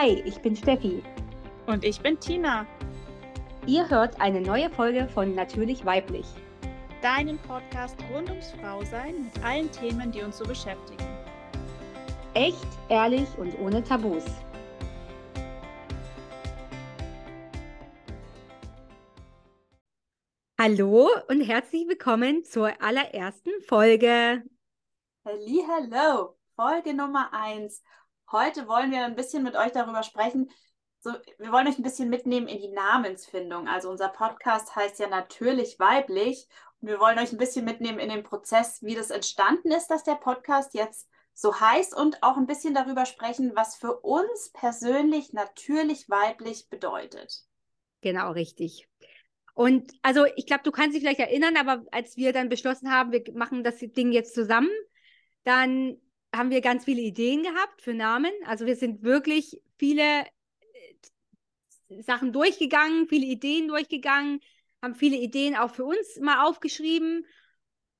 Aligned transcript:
Hi, 0.00 0.22
ich 0.24 0.38
bin 0.38 0.54
Steffi. 0.54 1.02
Und 1.66 1.84
ich 1.84 2.00
bin 2.00 2.20
Tina. 2.20 2.64
Ihr 3.66 3.90
hört 3.90 4.20
eine 4.20 4.40
neue 4.40 4.70
Folge 4.70 5.08
von 5.08 5.34
Natürlich 5.34 5.84
Weiblich. 5.84 6.26
Deinen 7.02 7.36
Podcast 7.38 7.96
rund 8.14 8.30
ums 8.30 8.52
Frausein 8.52 9.24
mit 9.24 9.44
allen 9.44 9.68
Themen, 9.72 10.12
die 10.12 10.22
uns 10.22 10.38
so 10.38 10.44
beschäftigen. 10.44 11.04
Echt, 12.34 12.64
ehrlich 12.88 13.26
und 13.38 13.58
ohne 13.58 13.82
Tabus. 13.82 14.22
Hallo 20.60 21.08
und 21.26 21.40
herzlich 21.40 21.88
willkommen 21.88 22.44
zur 22.44 22.70
allerersten 22.80 23.50
Folge. 23.66 24.44
Hallo, 25.24 26.36
Folge 26.54 26.94
Nummer 26.94 27.32
1. 27.32 27.82
Heute 28.30 28.68
wollen 28.68 28.90
wir 28.90 29.04
ein 29.04 29.16
bisschen 29.16 29.42
mit 29.42 29.56
euch 29.56 29.72
darüber 29.72 30.02
sprechen. 30.02 30.50
So, 31.00 31.12
wir 31.38 31.50
wollen 31.50 31.66
euch 31.66 31.78
ein 31.78 31.82
bisschen 31.82 32.10
mitnehmen 32.10 32.48
in 32.48 32.58
die 32.58 32.72
Namensfindung. 32.72 33.68
Also 33.68 33.88
unser 33.88 34.08
Podcast 34.08 34.76
heißt 34.76 34.98
ja 34.98 35.08
natürlich 35.08 35.78
weiblich. 35.78 36.46
Und 36.80 36.88
wir 36.88 37.00
wollen 37.00 37.18
euch 37.18 37.32
ein 37.32 37.38
bisschen 37.38 37.64
mitnehmen 37.64 37.98
in 37.98 38.10
den 38.10 38.22
Prozess, 38.24 38.82
wie 38.82 38.94
das 38.94 39.10
entstanden 39.10 39.70
ist, 39.70 39.88
dass 39.88 40.04
der 40.04 40.16
Podcast 40.16 40.74
jetzt 40.74 41.08
so 41.32 41.58
heißt 41.58 41.96
und 41.96 42.22
auch 42.22 42.36
ein 42.36 42.46
bisschen 42.46 42.74
darüber 42.74 43.06
sprechen, 43.06 43.52
was 43.54 43.76
für 43.76 44.00
uns 44.00 44.50
persönlich 44.52 45.32
natürlich 45.32 46.08
weiblich 46.10 46.68
bedeutet. 46.68 47.44
Genau, 48.00 48.32
richtig. 48.32 48.88
Und 49.54 49.92
also 50.02 50.26
ich 50.36 50.46
glaube, 50.46 50.64
du 50.64 50.70
kannst 50.70 50.94
dich 50.94 51.02
vielleicht 51.02 51.20
erinnern, 51.20 51.56
aber 51.56 51.84
als 51.92 52.16
wir 52.16 52.32
dann 52.32 52.48
beschlossen 52.48 52.92
haben, 52.92 53.12
wir 53.12 53.22
machen 53.34 53.64
das 53.64 53.78
Ding 53.78 54.12
jetzt 54.12 54.34
zusammen, 54.34 54.70
dann 55.44 56.00
haben 56.38 56.50
wir 56.50 56.60
ganz 56.60 56.84
viele 56.84 57.02
Ideen 57.02 57.42
gehabt 57.42 57.82
für 57.82 57.92
Namen. 57.92 58.32
Also 58.46 58.64
wir 58.64 58.76
sind 58.76 59.02
wirklich 59.02 59.60
viele 59.76 60.24
äh, 61.88 62.02
Sachen 62.02 62.32
durchgegangen, 62.32 63.08
viele 63.08 63.26
Ideen 63.26 63.68
durchgegangen, 63.68 64.40
haben 64.80 64.94
viele 64.94 65.16
Ideen 65.16 65.56
auch 65.56 65.74
für 65.74 65.84
uns 65.84 66.18
mal 66.20 66.46
aufgeschrieben. 66.46 67.26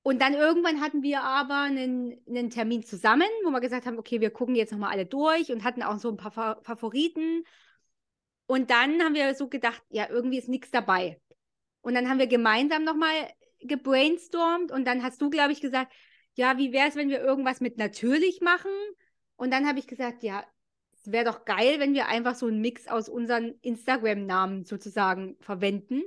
Und 0.03 0.23
dann 0.23 0.33
irgendwann 0.33 0.81
hatten 0.81 1.03
wir 1.03 1.23
aber 1.23 1.63
einen, 1.63 2.19
einen 2.27 2.51
Termin 2.51 2.83
zusammen, 2.83 3.29
wo 3.45 3.51
wir 3.51 3.61
gesagt 3.61 3.85
haben, 3.85 3.99
okay, 3.99 4.21
wir 4.21 4.31
gucken 4.31 4.55
jetzt 4.55 4.73
nochmal 4.73 4.93
alle 4.93 5.05
durch 5.05 5.53
und 5.53 5.65
hatten 5.65 5.83
auch 5.83 5.99
so 5.99 6.09
ein 6.09 6.17
paar 6.17 6.63
Favoriten. 6.63 7.45
Und 8.47 8.71
dann 8.71 9.03
haben 9.03 9.15
wir 9.15 9.35
so 9.35 9.49
gedacht, 9.49 9.83
ja, 9.91 10.09
irgendwie 10.09 10.39
ist 10.39 10.49
nichts 10.49 10.71
dabei. 10.71 11.21
Und 11.83 11.95
dann 11.95 12.09
haben 12.09 12.19
wir 12.19 12.27
gemeinsam 12.27 12.85
nochmal 12.85 13.13
gebrainstormt 13.61 14.73
und 14.73 14.87
dann 14.87 15.03
hast 15.03 15.21
du, 15.21 15.31
glaube 15.31 15.53
ich, 15.53 15.61
gesagt, 15.61 15.93
ja, 16.39 16.57
wie 16.57 16.73
wäre 16.73 16.89
es, 16.89 16.95
wenn 16.95 17.09
wir 17.09 17.21
irgendwas 17.21 17.61
mit 17.61 17.79
natürlich 17.79 18.41
machen? 18.41 18.71
Und 19.37 19.53
dann 19.53 19.67
habe 19.67 19.81
ich 19.81 19.89
gesagt, 19.89 20.23
ja, 20.23 20.45
es 20.93 21.11
wäre 21.11 21.25
doch 21.25 21.45
geil, 21.45 21.81
wenn 21.81 21.95
wir 21.95 22.07
einfach 22.07 22.37
so 22.37 22.47
einen 22.47 22.61
Mix 22.61 22.87
aus 22.87 23.09
unseren 23.09 23.59
Instagram-Namen 23.61 24.65
sozusagen 24.65 25.37
verwenden. 25.41 26.03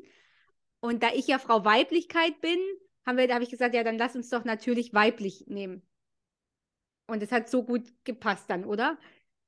Und 0.80 1.04
da 1.04 1.10
ich 1.14 1.28
ja 1.28 1.38
Frau 1.38 1.66
Weiblichkeit 1.66 2.40
bin, 2.40 2.60
haben 3.06 3.18
wir, 3.18 3.28
da 3.28 3.34
habe 3.34 3.44
ich 3.44 3.50
gesagt, 3.50 3.76
ja, 3.76 3.84
dann 3.84 3.98
lass 3.98 4.16
uns 4.16 4.30
doch 4.30 4.46
natürlich 4.46 4.94
weiblich 4.94 5.48
nehmen. 5.48 5.86
Und 7.08 7.22
es 7.22 7.34
hat 7.34 7.50
so 7.50 7.64
gut 7.64 7.92
gepasst 8.06 8.50
dann, 8.50 8.64
oder? 8.64 8.98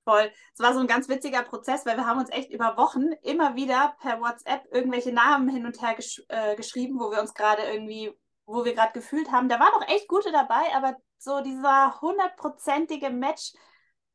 Voll. 0.04 0.30
Es 0.54 0.60
war 0.60 0.74
so 0.74 0.82
ein 0.82 0.88
ganz 0.88 1.08
witziger 1.08 1.44
Prozess, 1.44 1.86
weil 1.86 1.96
wir 1.96 2.06
haben 2.06 2.20
uns 2.20 2.30
echt 2.30 2.52
über 2.52 2.76
Wochen 2.76 3.14
immer 3.22 3.56
wieder 3.56 3.96
per 4.02 4.20
WhatsApp 4.20 4.66
irgendwelche 4.70 5.14
Namen 5.14 5.48
hin 5.48 5.66
und 5.66 5.82
her 5.82 5.96
gesch 5.96 6.22
äh, 6.28 6.58
geschrieben, 6.58 7.00
wo 7.00 7.10
wir 7.10 7.22
uns 7.22 7.34
gerade 7.34 7.62
irgendwie 7.64 8.12
wo 8.46 8.66
wir 8.66 8.74
gerade 8.74 8.94
gefühlt 8.94 9.32
haben, 9.32 9.50
da 9.50 9.60
waren 9.60 9.80
noch 9.80 9.88
echt 9.88 10.08
gute 10.08 10.32
dabei, 10.32 10.76
aber 10.76 10.98
so 11.18 11.42
dieser 11.42 12.02
hundertprozentige 12.02 13.10
Match, 13.10 13.54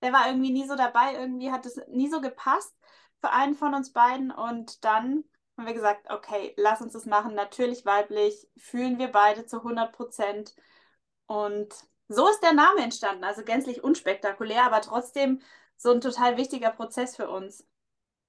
der 0.02 0.12
war 0.12 0.26
irgendwie 0.26 0.52
nie 0.52 0.66
so 0.66 0.76
dabei, 0.76 1.14
irgendwie 1.14 1.50
hat 1.50 1.66
es 1.66 1.80
nie 1.88 2.08
so 2.08 2.20
gepasst 2.20 2.74
für 3.20 3.30
einen 3.30 3.54
von 3.54 3.74
uns 3.74 3.92
beiden. 3.92 4.30
Und 4.30 4.84
dann 4.84 5.24
haben 5.56 5.66
wir 5.66 5.74
gesagt, 5.74 6.10
okay, 6.10 6.54
lass 6.56 6.80
uns 6.80 6.92
das 6.92 7.06
machen, 7.06 7.34
natürlich 7.34 7.84
weiblich, 7.84 8.46
fühlen 8.56 8.98
wir 8.98 9.08
beide 9.08 9.46
zu 9.46 9.58
100 9.58 9.92
Prozent. 9.92 10.54
Und 11.26 11.74
so 12.08 12.28
ist 12.28 12.42
der 12.42 12.52
Name 12.52 12.82
entstanden, 12.82 13.24
also 13.24 13.42
gänzlich 13.42 13.82
unspektakulär, 13.82 14.64
aber 14.64 14.80
trotzdem 14.80 15.40
so 15.76 15.92
ein 15.92 16.00
total 16.00 16.36
wichtiger 16.36 16.70
Prozess 16.70 17.16
für 17.16 17.28
uns. 17.28 17.66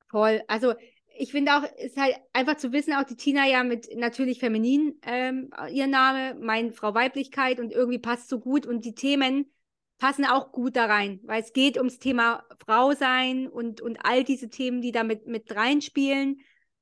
Voll, 0.09 0.44
also 0.47 0.74
ich 1.19 1.31
finde 1.34 1.57
auch, 1.57 1.63
es 1.78 1.91
ist 1.91 1.97
halt 1.97 2.16
einfach 2.31 2.56
zu 2.56 2.72
wissen, 2.72 2.94
auch 2.94 3.03
die 3.03 3.18
Tina 3.18 3.46
ja 3.46 3.66
mit 3.66 3.90
natürlich 3.94 4.40
feminin 4.40 4.97
ähm, 5.02 5.52
ihr 5.69 5.88
Name, 5.88 6.35
mein 6.40 6.72
Frau 6.72 6.94
Weiblichkeit 6.94 7.59
und 7.59 7.74
irgendwie 7.74 8.00
passt 8.00 8.30
so 8.30 8.40
gut 8.40 8.66
und 8.66 8.85
die 8.85 8.96
Themen 8.96 9.52
passen 9.97 10.25
auch 10.25 10.53
gut 10.53 10.78
da 10.78 10.85
rein, 10.85 11.19
weil 11.24 11.41
es 11.41 11.52
geht 11.52 11.78
ums 11.78 12.00
Thema 12.00 12.46
Frau 12.66 12.94
sein 12.94 13.50
und, 13.50 13.81
und 13.81 13.97
all 14.06 14.24
diese 14.24 14.50
Themen, 14.50 14.81
die 14.81 14.94
da 14.94 15.03
mit, 15.03 15.28
mit 15.28 15.53
reinspielen 15.53 16.40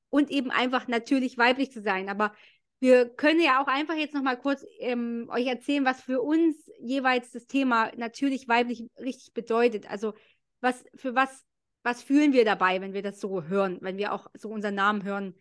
und 0.08 0.30
eben 0.30 0.52
einfach 0.52 0.86
natürlich 0.86 1.36
weiblich 1.36 1.72
zu 1.72 1.82
sein. 1.82 2.08
Aber 2.08 2.32
wir 2.78 3.08
können 3.08 3.40
ja 3.40 3.60
auch 3.60 3.66
einfach 3.66 3.96
jetzt 3.96 4.14
nochmal 4.14 4.38
kurz 4.38 4.64
ähm, 4.78 5.28
euch 5.32 5.48
erzählen, 5.48 5.84
was 5.84 6.00
für 6.00 6.22
uns 6.22 6.70
jeweils 6.78 7.32
das 7.32 7.48
Thema 7.48 7.90
natürlich 7.96 8.46
weiblich 8.46 8.88
richtig 9.00 9.34
bedeutet. 9.34 9.90
Also 9.90 10.14
was, 10.60 10.84
für 10.94 11.16
was 11.16 11.44
was 11.82 12.02
fühlen 12.02 12.32
wir 12.32 12.44
dabei, 12.44 12.80
wenn 12.80 12.92
wir 12.92 13.02
das 13.02 13.20
so 13.20 13.44
hören, 13.44 13.78
wenn 13.80 13.96
wir 13.96 14.12
auch 14.12 14.28
so 14.34 14.50
unseren 14.50 14.74
Namen 14.74 15.04
hören? 15.04 15.34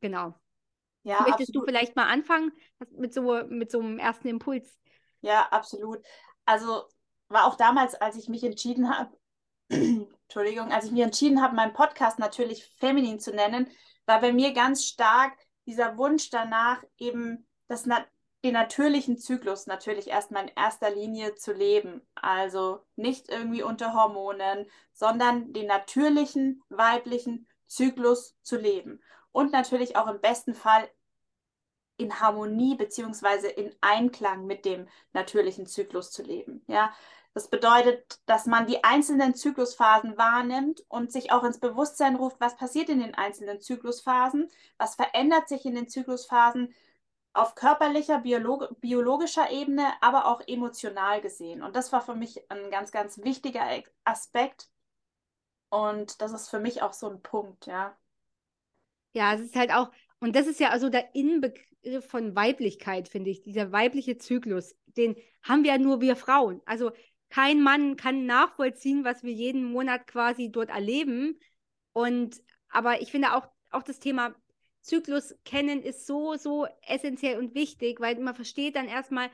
Genau. 0.00 0.34
Ja, 1.02 1.20
Möchtest 1.20 1.50
absolut. 1.50 1.54
du 1.54 1.72
vielleicht 1.72 1.96
mal 1.96 2.08
anfangen 2.08 2.52
mit 2.90 3.14
so, 3.14 3.44
mit 3.48 3.70
so 3.70 3.80
einem 3.80 3.98
ersten 3.98 4.28
Impuls? 4.28 4.78
Ja, 5.20 5.46
absolut. 5.50 6.04
Also 6.44 6.84
war 7.28 7.44
auch 7.46 7.56
damals, 7.56 7.94
als 7.94 8.16
ich 8.16 8.28
mich 8.28 8.42
entschieden 8.44 8.88
habe, 8.88 9.16
Entschuldigung, 9.68 10.72
als 10.72 10.86
ich 10.86 10.92
mich 10.92 11.02
entschieden 11.02 11.42
habe, 11.42 11.54
meinen 11.54 11.72
Podcast 11.72 12.18
natürlich 12.18 12.66
feminin 12.78 13.20
zu 13.20 13.32
nennen, 13.32 13.70
war 14.06 14.20
bei 14.20 14.32
mir 14.32 14.52
ganz 14.52 14.84
stark 14.84 15.32
dieser 15.66 15.98
Wunsch 15.98 16.30
danach, 16.30 16.82
eben 16.98 17.46
das, 17.68 17.86
den 18.46 18.54
natürlichen 18.54 19.18
Zyklus 19.18 19.66
natürlich 19.66 20.08
erstmal 20.08 20.44
in 20.44 20.52
erster 20.54 20.90
Linie 20.90 21.34
zu 21.34 21.52
leben. 21.52 22.00
Also 22.14 22.80
nicht 22.94 23.28
irgendwie 23.28 23.62
unter 23.62 23.92
Hormonen, 23.92 24.70
sondern 24.92 25.52
den 25.52 25.66
natürlichen 25.66 26.62
weiblichen 26.68 27.48
Zyklus 27.66 28.36
zu 28.42 28.56
leben. 28.56 29.02
Und 29.32 29.50
natürlich 29.52 29.96
auch 29.96 30.06
im 30.06 30.20
besten 30.20 30.54
Fall 30.54 30.88
in 31.96 32.20
Harmonie 32.20 32.76
beziehungsweise 32.76 33.48
in 33.48 33.74
Einklang 33.80 34.46
mit 34.46 34.64
dem 34.64 34.86
natürlichen 35.12 35.66
Zyklus 35.66 36.12
zu 36.12 36.22
leben. 36.22 36.62
Ja, 36.68 36.92
das 37.34 37.48
bedeutet, 37.48 38.20
dass 38.26 38.46
man 38.46 38.66
die 38.66 38.84
einzelnen 38.84 39.34
Zyklusphasen 39.34 40.16
wahrnimmt 40.16 40.84
und 40.88 41.10
sich 41.10 41.32
auch 41.32 41.42
ins 41.42 41.58
Bewusstsein 41.58 42.16
ruft, 42.16 42.36
was 42.38 42.56
passiert 42.56 42.90
in 42.90 43.00
den 43.00 43.14
einzelnen 43.14 43.60
Zyklusphasen, 43.60 44.48
was 44.78 44.94
verändert 44.94 45.48
sich 45.48 45.66
in 45.66 45.74
den 45.74 45.88
Zyklusphasen, 45.88 46.72
auf 47.36 47.54
körperlicher, 47.54 48.20
biolog 48.20 48.80
biologischer 48.80 49.50
Ebene, 49.50 49.92
aber 50.00 50.26
auch 50.26 50.40
emotional 50.46 51.20
gesehen. 51.20 51.62
Und 51.62 51.76
das 51.76 51.92
war 51.92 52.00
für 52.00 52.14
mich 52.14 52.50
ein 52.50 52.70
ganz, 52.70 52.92
ganz 52.92 53.18
wichtiger 53.18 53.64
Aspekt. 54.04 54.68
Und 55.68 56.20
das 56.20 56.32
ist 56.32 56.48
für 56.48 56.60
mich 56.60 56.82
auch 56.82 56.92
so 56.92 57.08
ein 57.08 57.22
Punkt, 57.22 57.66
ja. 57.66 57.96
Ja, 59.12 59.34
es 59.34 59.40
ist 59.40 59.56
halt 59.56 59.72
auch, 59.72 59.90
und 60.20 60.36
das 60.36 60.46
ist 60.46 60.60
ja 60.60 60.70
also 60.70 60.88
der 60.88 61.14
Inbegriff 61.14 62.06
von 62.06 62.34
Weiblichkeit, 62.36 63.08
finde 63.08 63.30
ich. 63.30 63.42
Dieser 63.42 63.72
weibliche 63.72 64.18
Zyklus, 64.18 64.74
den 64.86 65.16
haben 65.42 65.64
wir 65.64 65.72
ja 65.72 65.78
nur 65.78 66.00
wir 66.00 66.16
Frauen. 66.16 66.60
Also 66.66 66.92
kein 67.28 67.62
Mann 67.62 67.96
kann 67.96 68.26
nachvollziehen, 68.26 69.04
was 69.04 69.22
wir 69.22 69.32
jeden 69.32 69.64
Monat 69.64 70.06
quasi 70.06 70.50
dort 70.50 70.70
erleben. 70.70 71.38
Und 71.92 72.42
aber 72.68 73.00
ich 73.00 73.10
finde 73.10 73.34
auch, 73.34 73.48
auch 73.70 73.82
das 73.82 73.98
Thema 73.98 74.34
Zyklus 74.86 75.34
kennen 75.44 75.82
ist 75.82 76.06
so, 76.06 76.36
so 76.36 76.66
essentiell 76.86 77.38
und 77.38 77.54
wichtig, 77.54 78.00
weil 78.00 78.16
man 78.20 78.34
versteht 78.34 78.76
dann 78.76 78.88
erstmal, 78.88 79.30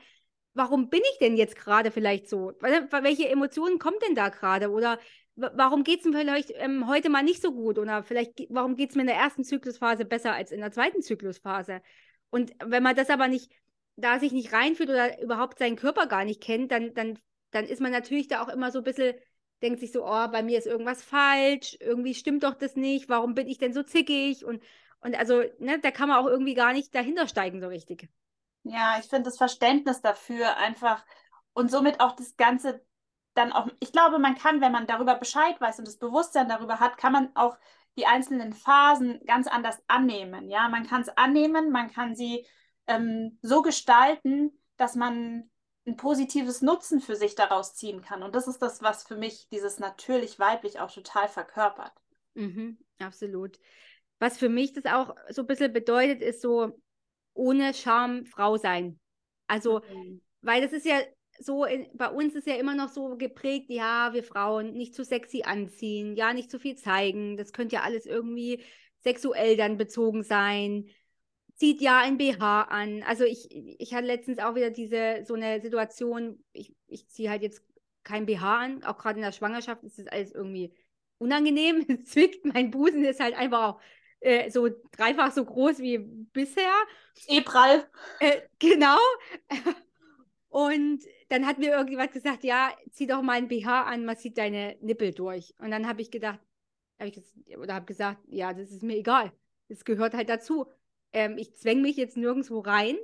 warum 0.53 0.89
bin 0.89 1.01
ich 1.11 1.17
denn 1.19 1.37
jetzt 1.37 1.55
gerade 1.55 1.91
vielleicht 1.91 2.29
so? 2.29 2.53
Welche 2.59 3.29
Emotionen 3.29 3.79
kommen 3.79 3.97
denn 4.05 4.15
da 4.15 4.29
gerade? 4.29 4.69
Oder 4.71 4.99
warum 5.35 5.83
geht 5.83 5.99
es 5.99 6.05
mir 6.05 6.17
vielleicht 6.17 6.51
ähm, 6.55 6.87
heute 6.87 7.09
mal 7.09 7.23
nicht 7.23 7.41
so 7.41 7.53
gut? 7.53 7.77
Oder 7.77 8.03
vielleicht, 8.03 8.47
warum 8.49 8.75
geht 8.75 8.91
es 8.91 8.95
mir 8.95 9.01
in 9.01 9.07
der 9.07 9.15
ersten 9.15 9.43
Zyklusphase 9.43 10.05
besser 10.05 10.33
als 10.33 10.51
in 10.51 10.59
der 10.59 10.71
zweiten 10.71 11.01
Zyklusphase? 11.01 11.81
Und 12.29 12.51
wenn 12.63 12.83
man 12.83 12.95
das 12.95 13.09
aber 13.09 13.27
nicht, 13.27 13.51
da 13.95 14.19
sich 14.19 14.31
nicht 14.31 14.53
reinfühlt 14.53 14.89
oder 14.89 15.21
überhaupt 15.21 15.59
seinen 15.59 15.75
Körper 15.75 16.07
gar 16.07 16.25
nicht 16.25 16.41
kennt, 16.41 16.71
dann, 16.71 16.93
dann, 16.93 17.19
dann 17.51 17.65
ist 17.65 17.81
man 17.81 17.91
natürlich 17.91 18.27
da 18.27 18.41
auch 18.43 18.49
immer 18.49 18.71
so 18.71 18.79
ein 18.79 18.83
bisschen, 18.83 19.13
denkt 19.61 19.79
sich 19.79 19.91
so, 19.91 20.03
oh, 20.03 20.27
bei 20.29 20.41
mir 20.41 20.57
ist 20.57 20.67
irgendwas 20.67 21.03
falsch, 21.03 21.77
irgendwie 21.79 22.15
stimmt 22.15 22.43
doch 22.43 22.55
das 22.55 22.75
nicht, 22.75 23.07
warum 23.07 23.35
bin 23.35 23.47
ich 23.47 23.59
denn 23.59 23.73
so 23.73 23.83
zickig? 23.83 24.45
Und 24.45 24.63
und 25.03 25.15
also, 25.15 25.43
ne, 25.59 25.79
da 25.79 25.91
kann 25.91 26.09
man 26.09 26.17
auch 26.17 26.27
irgendwie 26.27 26.53
gar 26.53 26.73
nicht 26.73 26.93
dahinter 26.95 27.27
steigen 27.27 27.61
so 27.61 27.67
richtig. 27.67 28.09
Ja, 28.63 28.97
ich 28.99 29.07
finde 29.07 29.23
das 29.23 29.37
Verständnis 29.37 30.01
dafür 30.01 30.57
einfach 30.57 31.05
und 31.53 31.69
somit 31.69 31.99
auch 31.99 32.15
das 32.15 32.37
Ganze 32.37 32.81
dann 33.33 33.51
auch, 33.51 33.67
ich 33.79 33.91
glaube, 33.91 34.19
man 34.19 34.35
kann, 34.35 34.61
wenn 34.61 34.71
man 34.71 34.87
darüber 34.87 35.15
Bescheid 35.15 35.59
weiß 35.59 35.79
und 35.79 35.87
das 35.87 35.97
Bewusstsein 35.97 36.47
darüber 36.47 36.79
hat, 36.79 36.97
kann 36.97 37.11
man 37.11 37.35
auch 37.35 37.57
die 37.97 38.05
einzelnen 38.05 38.53
Phasen 38.53 39.19
ganz 39.25 39.47
anders 39.47 39.81
annehmen. 39.87 40.49
Ja, 40.49 40.69
man 40.69 40.85
kann 40.85 41.01
es 41.01 41.09
annehmen, 41.09 41.71
man 41.71 41.91
kann 41.91 42.15
sie 42.15 42.45
ähm, 42.87 43.37
so 43.41 43.61
gestalten, 43.61 44.51
dass 44.77 44.95
man 44.95 45.49
ein 45.85 45.97
positives 45.97 46.61
Nutzen 46.61 47.01
für 47.01 47.15
sich 47.15 47.35
daraus 47.35 47.75
ziehen 47.75 48.01
kann. 48.01 48.23
Und 48.23 48.35
das 48.35 48.47
ist 48.47 48.61
das, 48.61 48.81
was 48.81 49.03
für 49.03 49.17
mich 49.17 49.47
dieses 49.49 49.79
natürlich 49.79 50.39
weiblich 50.39 50.79
auch 50.79 50.91
total 50.91 51.27
verkörpert. 51.27 51.91
Mhm, 52.35 52.77
absolut. 52.99 53.59
Was 54.19 54.37
für 54.37 54.49
mich 54.49 54.73
das 54.73 54.85
auch 54.85 55.15
so 55.29 55.41
ein 55.41 55.47
bisschen 55.47 55.73
bedeutet, 55.73 56.21
ist 56.21 56.41
so 56.41 56.79
ohne 57.33 57.73
Scham 57.73 58.25
Frau 58.25 58.57
sein. 58.57 58.99
Also, 59.47 59.81
mhm. 59.81 60.21
weil 60.41 60.61
das 60.61 60.71
ist 60.71 60.85
ja 60.85 60.99
so, 61.39 61.65
in, 61.65 61.87
bei 61.93 62.09
uns 62.09 62.35
ist 62.35 62.47
ja 62.47 62.55
immer 62.55 62.75
noch 62.75 62.89
so 62.89 63.17
geprägt, 63.17 63.69
ja, 63.69 64.13
wir 64.13 64.23
Frauen 64.23 64.73
nicht 64.73 64.93
zu 64.93 65.03
sexy 65.03 65.43
anziehen, 65.43 66.15
ja, 66.15 66.33
nicht 66.33 66.51
zu 66.51 66.59
viel 66.59 66.75
zeigen. 66.75 67.37
Das 67.37 67.53
könnte 67.53 67.75
ja 67.75 67.81
alles 67.81 68.05
irgendwie 68.05 68.63
sexuell 69.01 69.57
dann 69.57 69.77
bezogen 69.77 70.23
sein 70.23 70.89
zieht 71.55 71.81
ja 71.81 71.99
ein 71.99 72.17
BH 72.17 72.63
an. 72.63 73.03
Also 73.03 73.23
ich, 73.25 73.47
ich 73.51 73.93
hatte 73.93 74.07
letztens 74.07 74.39
auch 74.39 74.55
wieder 74.55 74.69
diese 74.69 75.23
so 75.25 75.35
eine 75.35 75.61
Situation, 75.61 76.43
ich, 76.51 76.75
ich 76.87 77.07
ziehe 77.09 77.29
halt 77.29 77.41
jetzt 77.41 77.63
kein 78.03 78.25
BH 78.25 78.57
an, 78.57 78.83
auch 78.83 78.97
gerade 78.97 79.19
in 79.19 79.25
der 79.25 79.31
Schwangerschaft 79.31 79.83
ist 79.83 79.99
das 79.99 80.07
alles 80.07 80.31
irgendwie 80.31 80.73
unangenehm. 81.17 81.85
Es 81.87 82.11
zwickt, 82.11 82.45
mein 82.45 82.71
Busen 82.71 83.03
ist 83.05 83.19
halt 83.19 83.35
einfach 83.35 83.75
auch 83.75 83.81
äh, 84.23 84.49
so 84.49 84.69
dreifach 84.91 85.31
so 85.31 85.45
groß 85.45 85.79
wie 85.79 85.99
bisher. 85.99 86.73
E-Prall. 87.27 87.87
Äh, 88.19 88.41
genau. 88.59 88.97
Und 90.49 91.03
dann 91.29 91.47
hat 91.47 91.57
mir 91.57 91.71
irgendjemand 91.71 92.11
gesagt, 92.11 92.43
ja, 92.43 92.71
zieh 92.91 93.07
doch 93.07 93.21
mal 93.21 93.33
ein 93.33 93.47
BH 93.47 93.83
an, 93.83 94.05
man 94.05 94.17
sieht 94.17 94.37
deine 94.37 94.77
Nippel 94.81 95.11
durch. 95.13 95.53
Und 95.57 95.71
dann 95.71 95.87
habe 95.87 96.01
ich 96.01 96.11
gedacht, 96.11 96.39
hab 96.99 97.07
ich 97.07 97.21
oder 97.57 97.73
habe 97.73 97.85
gesagt, 97.85 98.21
ja, 98.27 98.53
das 98.53 98.69
ist 98.71 98.83
mir 98.83 98.97
egal. 98.97 99.31
Das 99.67 99.83
gehört 99.83 100.13
halt 100.13 100.29
dazu 100.29 100.67
ähm, 101.13 101.37
ich 101.37 101.55
zwänge 101.55 101.81
mich 101.81 101.95
jetzt 101.95 102.17
nirgendwo 102.17 102.59
rein. 102.59 102.97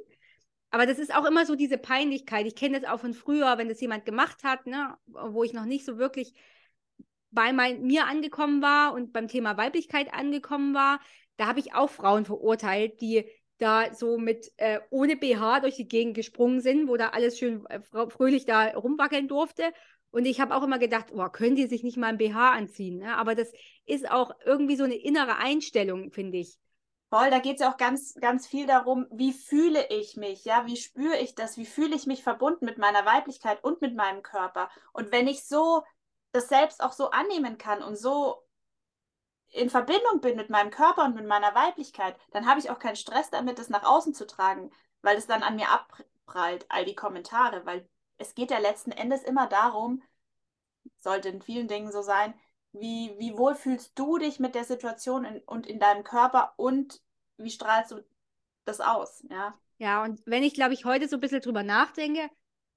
Aber 0.71 0.85
das 0.85 0.99
ist 0.99 1.15
auch 1.15 1.25
immer 1.25 1.45
so 1.45 1.55
diese 1.55 1.77
Peinlichkeit. 1.77 2.45
Ich 2.45 2.55
kenne 2.55 2.79
das 2.79 2.89
auch 2.89 2.99
von 2.99 3.13
früher, 3.13 3.57
wenn 3.57 3.69
das 3.69 3.81
jemand 3.81 4.05
gemacht 4.05 4.43
hat, 4.43 4.67
ne, 4.67 4.97
wo 5.07 5.43
ich 5.43 5.53
noch 5.53 5.65
nicht 5.65 5.85
so 5.85 5.97
wirklich 5.97 6.33
bei 7.31 7.53
mein, 7.53 7.81
mir 7.83 8.05
angekommen 8.05 8.61
war 8.61 8.93
und 8.93 9.13
beim 9.13 9.27
Thema 9.27 9.57
Weiblichkeit 9.57 10.13
angekommen 10.13 10.73
war. 10.73 10.99
Da 11.37 11.47
habe 11.47 11.59
ich 11.59 11.73
auch 11.73 11.89
Frauen 11.89 12.25
verurteilt, 12.25 13.01
die 13.01 13.25
da 13.59 13.93
so 13.93 14.17
mit 14.17 14.51
äh, 14.57 14.79
ohne 14.89 15.15
BH 15.15 15.59
durch 15.61 15.75
die 15.75 15.87
Gegend 15.87 16.15
gesprungen 16.15 16.61
sind, 16.61 16.87
wo 16.87 16.97
da 16.97 17.09
alles 17.09 17.37
schön 17.37 17.65
äh, 17.67 17.81
fröhlich 18.09 18.45
da 18.45 18.69
rumwackeln 18.69 19.27
durfte. 19.27 19.73
Und 20.11 20.25
ich 20.25 20.41
habe 20.41 20.55
auch 20.55 20.63
immer 20.63 20.79
gedacht, 20.79 21.07
oh, 21.13 21.29
können 21.29 21.55
die 21.55 21.67
sich 21.67 21.83
nicht 21.83 21.97
mal 21.97 22.07
ein 22.07 22.17
BH 22.17 22.53
anziehen? 22.53 22.97
Ne? 22.97 23.15
Aber 23.15 23.35
das 23.35 23.51
ist 23.85 24.09
auch 24.09 24.31
irgendwie 24.45 24.75
so 24.75 24.83
eine 24.83 24.95
innere 24.95 25.37
Einstellung, 25.37 26.11
finde 26.11 26.39
ich. 26.39 26.57
Voll, 27.11 27.31
da 27.31 27.39
geht 27.39 27.55
es 27.55 27.61
ja 27.61 27.71
auch 27.71 27.77
ganz, 27.77 28.13
ganz 28.21 28.45
viel 28.45 28.67
darum, 28.67 29.07
wie 29.11 29.33
fühle 29.33 29.87
ich 29.89 30.15
mich, 30.15 30.45
ja, 30.45 30.67
wie 30.67 30.77
spüre 30.77 31.17
ich 31.17 31.33
das, 31.33 31.57
wie 31.57 31.65
fühle 31.65 31.95
ich 31.95 32.05
mich 32.05 32.21
verbunden 32.21 32.65
mit 32.65 32.77
meiner 32.77 33.03
Weiblichkeit 33.03 33.63
und 33.63 33.81
mit 33.81 33.95
meinem 33.95 34.21
Körper. 34.21 34.69
Und 34.93 35.11
wenn 35.11 35.27
ich 35.27 35.43
so 35.43 35.81
das 36.31 36.47
selbst 36.49 36.81
auch 36.83 36.93
so 36.93 37.11
annehmen 37.11 37.57
kann 37.57 37.81
und 37.83 37.97
so 37.97 38.43
in 39.51 39.69
Verbindung 39.69 40.21
bin 40.21 40.35
mit 40.35 40.49
meinem 40.49 40.69
Körper 40.69 41.05
und 41.05 41.15
mit 41.15 41.25
meiner 41.25 41.55
Weiblichkeit, 41.55 42.15
dann 42.31 42.45
habe 42.45 42.59
ich 42.59 42.69
auch 42.69 42.79
keinen 42.79 42.95
Stress 42.95 43.29
damit, 43.29 43.57
das 43.57 43.69
nach 43.69 43.83
außen 43.83 44.13
zu 44.13 44.27
tragen, 44.27 44.71
weil 45.01 45.17
es 45.17 45.27
dann 45.27 45.43
an 45.43 45.55
mir 45.55 45.69
abprallt, 45.69 46.65
all 46.69 46.85
die 46.85 46.95
Kommentare, 46.95 47.65
weil 47.65 47.87
es 48.17 48.35
geht 48.35 48.51
ja 48.51 48.59
letzten 48.59 48.91
Endes 48.91 49.23
immer 49.23 49.47
darum, 49.47 50.03
sollte 50.99 51.29
in 51.29 51.41
vielen 51.41 51.67
Dingen 51.67 51.91
so 51.91 52.01
sein, 52.01 52.33
wie, 52.71 53.15
wie 53.17 53.37
wohl 53.37 53.55
fühlst 53.55 53.97
du 53.97 54.17
dich 54.17 54.39
mit 54.39 54.53
der 54.53 54.65
Situation 54.65 55.25
in, 55.25 55.39
und 55.43 55.65
in 55.65 55.79
deinem 55.79 56.03
Körper 56.03 56.53
und 56.57 57.01
wie 57.37 57.49
strahlst 57.49 57.91
du 57.91 58.03
das 58.65 58.81
aus? 58.81 59.23
Ja, 59.29 59.57
ja 59.77 60.03
und 60.03 60.21
wenn 60.25 60.43
ich, 60.43 60.53
glaube 60.53 60.73
ich, 60.73 60.85
heute 60.85 61.07
so 61.07 61.17
ein 61.17 61.21
bisschen 61.21 61.41
drüber 61.41 61.63
nachdenke, 61.63 62.29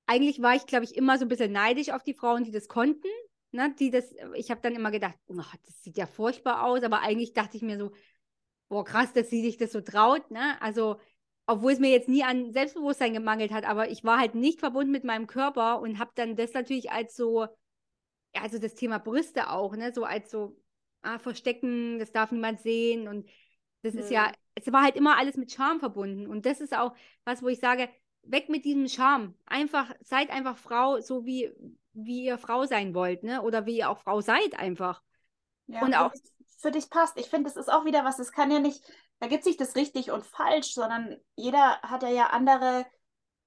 eigentlich 0.06 0.40
war 0.40 0.55
ich, 0.55 0.66
glaube 0.66 0.84
ich, 0.84 0.96
immer 0.96 1.19
so 1.19 1.26
ein 1.26 1.28
bisschen 1.28 1.52
neidisch 1.52 1.90
auf 1.90 2.02
die 2.02 2.14
Frauen, 2.14 2.44
die 2.44 2.50
das 2.52 2.69
konnten. 2.69 3.08
Ne, 3.52 3.75
die 3.78 3.90
das, 3.90 4.14
ich 4.34 4.50
habe 4.50 4.62
dann 4.62 4.75
immer 4.75 4.90
gedacht, 4.90 5.16
oh, 5.26 5.37
das 5.37 5.82
sieht 5.82 5.99
ja 5.99 6.06
furchtbar 6.06 6.64
aus, 6.64 6.82
aber 6.82 7.00
eigentlich 7.00 7.34
dachte 7.34 7.56
ich 7.58 7.62
mir 7.62 7.78
so, 7.78 7.93
boah, 8.69 8.84
krass, 8.84 9.12
dass 9.12 9.28
sie 9.28 9.43
sich 9.43 9.58
das 9.58 9.72
so 9.72 9.82
traut. 9.82 10.31
Ne? 10.31 10.60
Also, 10.62 10.99
obwohl 11.46 11.72
es 11.72 11.78
mir 11.78 11.90
jetzt 11.90 12.08
nie 12.08 12.25
an 12.25 12.52
Selbstbewusstsein 12.52 13.12
gemangelt 13.12 13.52
hat, 13.52 13.64
aber 13.64 13.90
ich 13.90 14.04
war 14.04 14.19
halt 14.19 14.34
nicht 14.34 14.60
verbunden 14.60 14.90
mit 14.90 15.04
meinem 15.04 15.26
Körper 15.26 15.81
und 15.81 15.99
habe 15.99 16.12
dann 16.14 16.34
das 16.37 16.54
natürlich 16.54 16.90
als 16.90 17.14
so 17.14 17.46
ja, 18.34 18.43
also 18.43 18.58
das 18.58 18.75
Thema 18.75 18.99
Brüste 18.99 19.50
auch, 19.50 19.76
ne, 19.76 19.93
so 19.93 20.05
als 20.05 20.31
so 20.31 20.56
ah, 21.02 21.19
verstecken, 21.19 21.98
das 21.98 22.12
darf 22.12 22.32
niemand 22.32 22.60
sehen 22.60 23.08
und 23.08 23.28
das 23.82 23.94
mhm. 23.94 24.00
ist 24.00 24.10
ja, 24.10 24.32
es 24.55 24.70
war 24.72 24.82
halt 24.82 24.96
immer 24.96 25.19
alles 25.19 25.37
mit 25.37 25.52
Charme 25.52 25.81
verbunden 25.81 26.26
und 26.26 26.46
das 26.46 26.60
ist 26.60 26.76
auch 26.76 26.94
was, 27.25 27.43
wo 27.43 27.48
ich 27.48 27.58
sage, 27.58 27.88
weg 28.22 28.48
mit 28.48 28.64
diesem 28.64 28.88
Charme, 28.88 29.34
einfach, 29.46 29.93
seid 30.00 30.31
einfach 30.31 30.56
Frau, 30.56 31.00
so 31.00 31.25
wie, 31.26 31.50
wie 31.92 32.24
ihr 32.24 32.38
Frau 32.38 32.64
sein 32.64 32.94
wollt, 32.94 33.22
ne, 33.22 33.42
oder 33.42 33.66
wie 33.66 33.78
ihr 33.78 33.90
auch 33.90 33.98
Frau 33.98 34.20
seid 34.20 34.58
einfach. 34.58 35.02
Ja, 35.66 35.82
und 35.82 35.94
auch 35.94 36.12
für 36.58 36.70
dich 36.70 36.90
passt. 36.90 37.18
Ich 37.18 37.28
finde, 37.28 37.50
das 37.50 37.56
ist 37.56 37.72
auch 37.72 37.84
wieder 37.84 38.04
was, 38.04 38.18
es 38.18 38.32
kann 38.32 38.50
ja 38.50 38.60
nicht, 38.60 38.82
da 39.18 39.26
gibt 39.26 39.40
es 39.40 39.46
nicht 39.46 39.60
das 39.60 39.76
richtig 39.76 40.10
und 40.10 40.24
falsch, 40.24 40.74
sondern 40.74 41.16
jeder 41.34 41.80
hat 41.82 42.02
ja, 42.02 42.08
ja 42.08 42.26
andere 42.28 42.86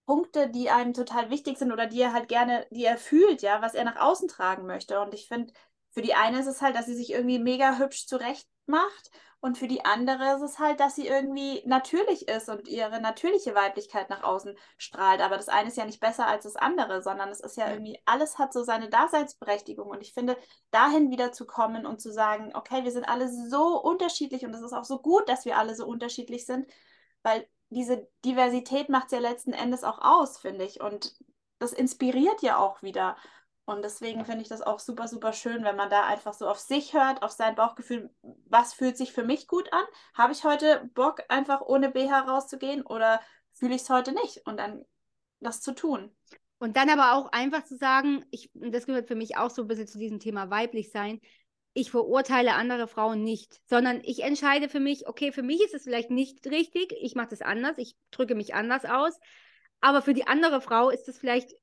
Punkte, 0.06 0.50
die 0.50 0.70
einem 0.70 0.94
total 0.94 1.30
wichtig 1.30 1.58
sind 1.58 1.72
oder 1.72 1.88
die 1.88 2.02
er 2.02 2.14
halt 2.14 2.28
gerne, 2.28 2.68
die 2.72 2.86
er 2.86 2.98
fühlt, 2.98 3.42
ja, 3.42 3.62
was 3.62 3.74
er 3.74 3.86
nach 3.86 4.00
außen 4.00 4.28
tragen 4.28 4.66
möchte. 4.66 5.00
Und 5.00 5.14
ich 5.14 5.28
finde, 5.28 5.54
für 5.92 6.02
die 6.02 6.14
eine 6.14 6.40
ist 6.40 6.48
es 6.48 6.62
halt, 6.62 6.76
dass 6.76 6.86
sie 6.86 6.96
sich 6.96 7.12
irgendwie 7.12 7.40
mega 7.40 7.78
hübsch 7.80 8.06
zurecht 8.06 8.48
macht 8.68 9.12
und 9.46 9.60
für 9.60 9.68
die 9.68 9.86
andere 9.86 10.38
ist 10.38 10.42
es 10.42 10.58
halt, 10.58 10.80
dass 10.80 10.96
sie 10.96 11.06
irgendwie 11.06 11.62
natürlich 11.68 12.28
ist 12.28 12.50
und 12.50 12.68
ihre 12.68 13.00
natürliche 13.00 13.54
Weiblichkeit 13.54 14.10
nach 14.10 14.24
außen 14.24 14.58
strahlt. 14.80 15.22
Aber 15.22 15.38
das 15.38 15.50
eine 15.50 15.68
ist 15.68 15.78
ja 15.78 15.86
nicht 15.86 16.00
besser 16.00 16.26
als 16.26 16.46
das 16.46 16.56
andere, 16.56 17.04
sondern 17.04 17.30
es 17.30 17.42
ist 17.42 17.56
ja 17.56 17.70
irgendwie, 17.70 18.02
alles 18.06 18.40
hat 18.40 18.54
so 18.54 18.64
seine 18.64 18.90
Daseinsberechtigung. 18.90 19.88
Und 19.88 20.02
ich 20.02 20.16
finde, 20.16 20.36
dahin 20.72 21.12
wieder 21.12 21.32
zu 21.32 21.46
kommen 21.46 21.86
und 21.86 22.02
zu 22.02 22.12
sagen, 22.12 22.56
okay, 22.56 22.84
wir 22.86 22.92
sind 22.92 23.08
alle 23.08 23.30
so 23.30 23.80
unterschiedlich 23.80 24.46
und 24.46 24.54
es 24.56 24.64
ist 24.64 24.74
auch 24.74 24.84
so 24.84 25.00
gut, 25.00 25.30
dass 25.30 25.46
wir 25.46 25.60
alle 25.60 25.76
so 25.76 25.86
unterschiedlich 25.86 26.48
sind, 26.48 26.68
weil 27.22 27.48
diese 27.70 28.08
Diversität 28.26 28.90
macht 28.90 29.06
es 29.08 29.12
ja 29.12 29.20
letzten 29.20 29.54
Endes 29.54 29.84
auch 29.84 30.00
aus, 30.00 30.40
finde 30.40 30.66
ich. 30.66 30.82
Und 30.82 31.16
das 31.60 31.72
inspiriert 31.72 32.42
ja 32.42 32.58
auch 32.58 32.82
wieder. 32.82 33.16
Und 33.66 33.84
deswegen 33.84 34.26
finde 34.26 34.44
ich 34.44 34.48
das 34.48 34.62
auch 34.62 34.80
super, 34.80 35.08
super 35.08 35.34
schön, 35.34 35.64
wenn 35.64 35.76
man 35.76 35.90
da 35.90 36.06
einfach 36.06 36.34
so 36.34 36.48
auf 36.48 36.60
sich 36.60 36.94
hört, 36.94 37.24
auf 37.24 37.32
sein 37.32 37.56
Bauchgefühl, 37.56 38.12
was 38.48 38.74
fühlt 38.76 38.96
sich 38.96 39.12
für 39.12 39.24
mich 39.24 39.48
gut 39.48 39.72
an? 39.74 39.84
Habe 40.14 40.34
ich 40.34 40.44
heute 40.44 40.88
Bock, 40.94 41.24
einfach 41.30 41.62
ohne 41.62 41.90
BH 41.90 42.22
rauszugehen 42.22 42.86
oder 42.86 43.20
fühle 43.54 43.76
ich 43.76 43.82
es 43.82 43.90
heute 43.90 44.12
nicht? 44.12 44.46
Und 44.46 44.58
dann 44.58 44.86
das 45.40 45.62
zu 45.62 45.74
tun. 45.74 46.16
Und 46.60 46.78
dann 46.78 46.90
aber 46.90 47.14
auch 47.14 47.32
einfach 47.32 47.64
zu 47.64 47.76
sagen, 47.76 48.24
ich, 48.30 48.52
das 48.54 48.86
gehört 48.86 49.08
für 49.08 49.16
mich 49.16 49.36
auch 49.38 49.50
so 49.50 49.64
ein 49.64 49.68
bisschen 49.68 49.88
zu 49.88 49.98
diesem 49.98 50.20
Thema 50.20 50.50
weiblich 50.50 50.92
sein, 50.92 51.20
ich 51.74 51.92
verurteile 51.92 52.54
andere 52.54 52.88
Frauen 52.88 53.24
nicht, 53.24 53.60
sondern 53.66 54.00
ich 54.04 54.24
entscheide 54.24 54.70
für 54.70 54.80
mich, 54.80 55.10
okay, 55.10 55.34
für 55.34 55.44
mich 55.44 55.62
ist 55.62 55.74
es 55.74 55.84
vielleicht 55.84 56.10
nicht 56.10 56.48
richtig, 56.48 56.94
ich 57.02 57.16
mache 57.16 57.30
das 57.30 57.42
anders, 57.42 57.78
ich 57.78 57.98
drücke 58.12 58.34
mich 58.34 58.56
anders 58.56 58.86
aus, 58.86 59.20
aber 59.82 60.02
für 60.02 60.14
die 60.14 60.26
andere 60.26 60.62
Frau 60.62 60.90
ist 60.90 61.10
es 61.10 61.18
vielleicht 61.18 61.54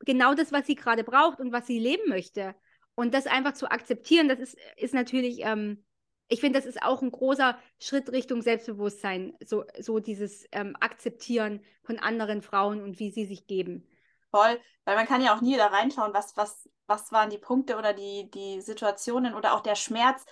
genau 0.00 0.34
das, 0.34 0.52
was 0.52 0.66
sie 0.66 0.74
gerade 0.74 1.04
braucht 1.04 1.40
und 1.40 1.52
was 1.52 1.66
sie 1.66 1.78
leben 1.78 2.08
möchte. 2.08 2.54
Und 2.94 3.14
das 3.14 3.26
einfach 3.26 3.52
zu 3.52 3.70
akzeptieren, 3.70 4.28
das 4.28 4.40
ist, 4.40 4.56
ist 4.76 4.94
natürlich, 4.94 5.40
ähm, 5.44 5.84
ich 6.28 6.40
finde, 6.40 6.58
das 6.58 6.66
ist 6.66 6.82
auch 6.82 7.00
ein 7.02 7.10
großer 7.10 7.58
Schritt 7.78 8.10
Richtung 8.10 8.42
Selbstbewusstsein, 8.42 9.34
so, 9.44 9.64
so 9.78 9.98
dieses 10.00 10.46
ähm, 10.52 10.76
Akzeptieren 10.80 11.60
von 11.84 11.98
anderen 11.98 12.42
Frauen 12.42 12.82
und 12.82 12.98
wie 12.98 13.10
sie 13.10 13.24
sich 13.24 13.46
geben. 13.46 13.86
Voll, 14.30 14.60
weil 14.84 14.96
man 14.96 15.06
kann 15.06 15.22
ja 15.22 15.34
auch 15.34 15.40
nie 15.40 15.56
da 15.56 15.68
reinschauen, 15.68 16.12
was, 16.12 16.36
was 16.36 16.68
was 16.88 17.12
waren 17.12 17.30
die 17.30 17.38
Punkte 17.38 17.76
oder 17.76 17.92
die, 17.92 18.30
die 18.30 18.60
Situationen 18.60 19.34
oder 19.34 19.54
auch 19.54 19.60
der 19.60 19.76
Schmerz, 19.76 20.24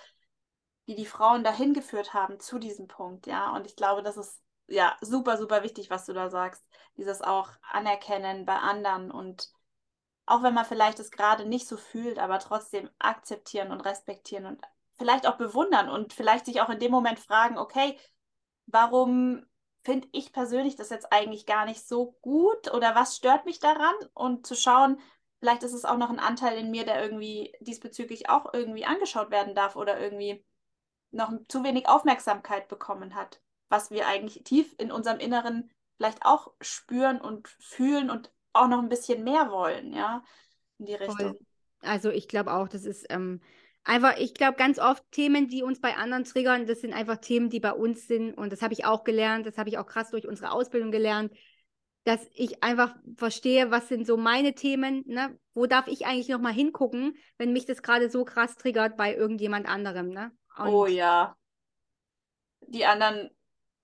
die 0.88 0.96
die 0.96 1.06
Frauen 1.06 1.44
dahin 1.44 1.74
geführt 1.74 2.14
haben 2.14 2.40
zu 2.40 2.58
diesem 2.58 2.88
Punkt, 2.88 3.26
ja. 3.26 3.54
Und 3.54 3.66
ich 3.66 3.76
glaube, 3.76 4.02
das 4.02 4.16
ist 4.16 4.42
ja 4.66 4.96
super, 5.00 5.36
super 5.36 5.62
wichtig, 5.62 5.90
was 5.90 6.06
du 6.06 6.12
da 6.12 6.30
sagst. 6.30 6.64
Dieses 6.96 7.20
auch 7.20 7.50
Anerkennen 7.70 8.46
bei 8.46 8.56
anderen 8.56 9.10
und 9.10 9.50
auch 10.26 10.42
wenn 10.42 10.54
man 10.54 10.64
vielleicht 10.64 10.98
es 10.98 11.10
gerade 11.10 11.46
nicht 11.46 11.68
so 11.68 11.76
fühlt, 11.76 12.18
aber 12.18 12.38
trotzdem 12.38 12.90
akzeptieren 12.98 13.70
und 13.70 13.80
respektieren 13.80 14.46
und 14.46 14.60
vielleicht 14.98 15.26
auch 15.26 15.36
bewundern 15.36 15.88
und 15.88 16.12
vielleicht 16.12 16.46
sich 16.46 16.60
auch 16.60 16.68
in 16.68 16.78
dem 16.78 16.90
Moment 16.90 17.18
fragen, 17.18 17.58
okay, 17.58 17.98
warum 18.66 19.46
finde 19.84 20.08
ich 20.12 20.32
persönlich 20.32 20.74
das 20.76 20.90
jetzt 20.90 21.12
eigentlich 21.12 21.46
gar 21.46 21.64
nicht 21.64 21.86
so 21.86 22.16
gut 22.22 22.72
oder 22.74 22.94
was 22.94 23.16
stört 23.16 23.46
mich 23.46 23.60
daran? 23.60 23.94
Und 24.14 24.46
zu 24.46 24.56
schauen, 24.56 25.00
Vielleicht 25.40 25.62
ist 25.62 25.74
es 25.74 25.84
auch 25.84 25.98
noch 25.98 26.10
ein 26.10 26.18
Anteil 26.18 26.58
in 26.58 26.70
mir, 26.70 26.84
der 26.84 27.02
irgendwie 27.02 27.54
diesbezüglich 27.60 28.28
auch 28.28 28.52
irgendwie 28.54 28.86
angeschaut 28.86 29.30
werden 29.30 29.54
darf 29.54 29.76
oder 29.76 30.00
irgendwie 30.00 30.44
noch 31.10 31.30
zu 31.48 31.62
wenig 31.62 31.88
Aufmerksamkeit 31.88 32.68
bekommen 32.68 33.14
hat, 33.14 33.40
was 33.68 33.90
wir 33.90 34.06
eigentlich 34.06 34.42
tief 34.44 34.74
in 34.78 34.90
unserem 34.90 35.18
Inneren 35.18 35.70
vielleicht 35.96 36.24
auch 36.24 36.52
spüren 36.60 37.20
und 37.20 37.48
fühlen 37.48 38.10
und 38.10 38.32
auch 38.60 38.68
noch 38.68 38.78
ein 38.78 38.88
bisschen 38.88 39.24
mehr 39.24 39.50
wollen, 39.50 39.92
ja, 39.92 40.22
in 40.78 40.86
die 40.86 40.94
Richtung. 40.94 41.16
Voll. 41.16 41.38
Also 41.82 42.10
ich 42.10 42.28
glaube 42.28 42.52
auch, 42.52 42.68
das 42.68 42.84
ist 42.84 43.06
ähm, 43.10 43.40
einfach, 43.84 44.16
ich 44.16 44.34
glaube 44.34 44.56
ganz 44.56 44.78
oft 44.78 45.04
Themen, 45.10 45.48
die 45.48 45.62
uns 45.62 45.80
bei 45.80 45.96
anderen 45.96 46.24
triggern, 46.24 46.66
das 46.66 46.80
sind 46.80 46.92
einfach 46.92 47.18
Themen, 47.18 47.50
die 47.50 47.60
bei 47.60 47.72
uns 47.72 48.06
sind 48.06 48.34
und 48.34 48.52
das 48.52 48.62
habe 48.62 48.72
ich 48.74 48.84
auch 48.84 49.04
gelernt, 49.04 49.46
das 49.46 49.58
habe 49.58 49.68
ich 49.68 49.78
auch 49.78 49.86
krass 49.86 50.10
durch 50.10 50.26
unsere 50.26 50.52
Ausbildung 50.52 50.90
gelernt 50.90 51.32
dass 52.06 52.24
ich 52.34 52.62
einfach 52.62 52.94
verstehe, 53.16 53.72
was 53.72 53.88
sind 53.88 54.06
so 54.06 54.16
meine 54.16 54.54
Themen, 54.54 55.02
ne? 55.06 55.36
Wo 55.54 55.66
darf 55.66 55.88
ich 55.88 56.06
eigentlich 56.06 56.28
noch 56.28 56.38
mal 56.38 56.52
hingucken, 56.52 57.16
wenn 57.36 57.52
mich 57.52 57.66
das 57.66 57.82
gerade 57.82 58.10
so 58.10 58.24
krass 58.24 58.56
triggert 58.56 58.96
bei 58.96 59.12
irgendjemand 59.12 59.66
anderem, 59.66 60.10
ne? 60.10 60.30
Und 60.56 60.68
oh 60.68 60.86
ja. 60.86 61.36
Die 62.68 62.86
anderen 62.86 63.30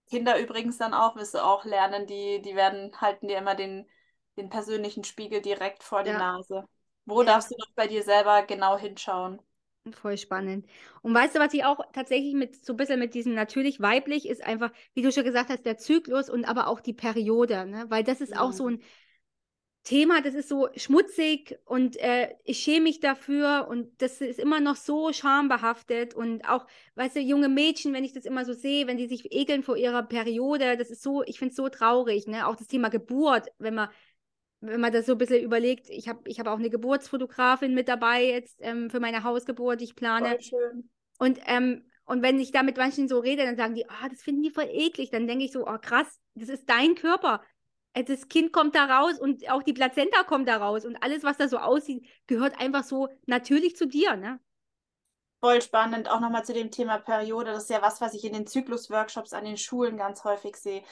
Kinder 0.08 0.38
übrigens 0.38 0.78
dann 0.78 0.94
auch, 0.94 1.16
wirst 1.16 1.34
du 1.34 1.42
auch 1.42 1.64
lernen, 1.64 2.06
die, 2.06 2.40
die 2.42 2.54
werden, 2.54 2.92
halten 3.00 3.26
dir 3.26 3.38
immer 3.38 3.56
den, 3.56 3.88
den 4.36 4.48
persönlichen 4.48 5.04
Spiegel 5.04 5.40
direkt 5.40 5.82
vor 5.82 6.02
die 6.02 6.10
ja. 6.10 6.18
Nase. 6.18 6.64
Wo 7.04 7.20
ja. 7.22 7.26
darfst 7.26 7.50
du 7.50 7.56
noch 7.58 7.72
bei 7.74 7.86
dir 7.86 8.02
selber 8.02 8.42
genau 8.42 8.78
hinschauen? 8.78 9.40
Voll 9.90 10.16
spannend. 10.16 10.66
Und 11.02 11.12
weißt 11.12 11.34
du, 11.34 11.40
was 11.40 11.52
ich 11.54 11.64
auch 11.64 11.80
tatsächlich 11.92 12.34
mit 12.34 12.64
so 12.64 12.74
ein 12.74 12.76
bisschen 12.76 13.00
mit 13.00 13.14
diesem 13.14 13.34
natürlich 13.34 13.80
weiblich 13.80 14.28
ist 14.28 14.44
einfach, 14.44 14.70
wie 14.94 15.02
du 15.02 15.10
schon 15.10 15.24
gesagt 15.24 15.50
hast, 15.50 15.66
der 15.66 15.76
Zyklus 15.76 16.30
und 16.30 16.44
aber 16.44 16.68
auch 16.68 16.78
die 16.78 16.92
Periode, 16.92 17.66
ne? 17.66 17.86
Weil 17.88 18.04
das 18.04 18.20
ist 18.20 18.32
ja. 18.32 18.40
auch 18.40 18.52
so 18.52 18.68
ein 18.68 18.80
Thema, 19.82 20.20
das 20.22 20.34
ist 20.34 20.48
so 20.48 20.68
schmutzig 20.76 21.58
und 21.64 21.96
äh, 21.96 22.32
ich 22.44 22.60
schäme 22.60 22.84
mich 22.84 23.00
dafür 23.00 23.66
und 23.68 24.00
das 24.00 24.20
ist 24.20 24.38
immer 24.38 24.60
noch 24.60 24.76
so 24.76 25.12
schambehaftet 25.12 26.14
und 26.14 26.48
auch, 26.48 26.68
weißt 26.94 27.16
du, 27.16 27.20
junge 27.20 27.48
Mädchen, 27.48 27.92
wenn 27.92 28.04
ich 28.04 28.12
das 28.12 28.24
immer 28.24 28.44
so 28.44 28.52
sehe, 28.52 28.86
wenn 28.86 28.96
die 28.96 29.08
sich 29.08 29.32
ekeln 29.32 29.64
vor 29.64 29.76
ihrer 29.76 30.04
Periode, 30.04 30.76
das 30.76 30.90
ist 30.90 31.02
so, 31.02 31.24
ich 31.24 31.40
finde 31.40 31.50
es 31.50 31.56
so 31.56 31.68
traurig, 31.68 32.28
ne? 32.28 32.46
Auch 32.46 32.54
das 32.54 32.68
Thema 32.68 32.90
Geburt, 32.90 33.48
wenn 33.58 33.74
man 33.74 33.88
wenn 34.62 34.80
man 34.80 34.92
das 34.92 35.06
so 35.06 35.12
ein 35.12 35.18
bisschen 35.18 35.42
überlegt, 35.42 35.90
ich 35.90 36.08
habe 36.08 36.20
ich 36.26 36.38
hab 36.38 36.46
auch 36.46 36.58
eine 36.58 36.70
Geburtsfotografin 36.70 37.74
mit 37.74 37.88
dabei 37.88 38.24
jetzt 38.24 38.58
ähm, 38.60 38.90
für 38.90 39.00
meine 39.00 39.24
Hausgeburt, 39.24 39.80
die 39.80 39.84
ich 39.84 39.96
plane. 39.96 40.38
Und, 41.18 41.40
ähm, 41.46 41.84
und 42.04 42.22
wenn 42.22 42.38
ich 42.38 42.52
da 42.52 42.62
mit 42.62 42.76
manchen 42.76 43.08
so 43.08 43.18
rede, 43.18 43.44
dann 43.44 43.56
sagen 43.56 43.74
die, 43.74 43.88
ah, 43.88 44.04
oh, 44.04 44.08
das 44.08 44.22
finden 44.22 44.42
die 44.42 44.50
voll 44.50 44.68
eklig. 44.70 45.10
Dann 45.10 45.26
denke 45.26 45.44
ich 45.44 45.52
so, 45.52 45.66
oh 45.66 45.78
krass, 45.78 46.20
das 46.34 46.48
ist 46.48 46.70
dein 46.70 46.94
Körper. 46.94 47.42
Das 47.94 48.28
Kind 48.28 48.52
kommt 48.52 48.74
da 48.74 48.84
raus 48.84 49.18
und 49.20 49.50
auch 49.50 49.62
die 49.62 49.74
Plazenta 49.74 50.22
kommt 50.22 50.48
da 50.48 50.56
raus 50.56 50.86
und 50.86 50.96
alles, 51.02 51.24
was 51.24 51.36
da 51.36 51.48
so 51.48 51.58
aussieht, 51.58 52.06
gehört 52.26 52.58
einfach 52.58 52.84
so 52.84 53.08
natürlich 53.26 53.76
zu 53.76 53.86
dir, 53.86 54.16
ne? 54.16 54.40
Voll 55.40 55.60
spannend, 55.60 56.08
auch 56.08 56.20
nochmal 56.20 56.44
zu 56.44 56.54
dem 56.54 56.70
Thema 56.70 56.98
Periode. 56.98 57.50
Das 57.50 57.64
ist 57.64 57.70
ja 57.70 57.82
was, 57.82 58.00
was 58.00 58.14
ich 58.14 58.24
in 58.24 58.32
den 58.32 58.46
Zyklus-Workshops 58.46 59.32
an 59.32 59.44
den 59.44 59.58
Schulen 59.58 59.96
ganz 59.96 60.22
häufig 60.22 60.56
sehe. 60.56 60.84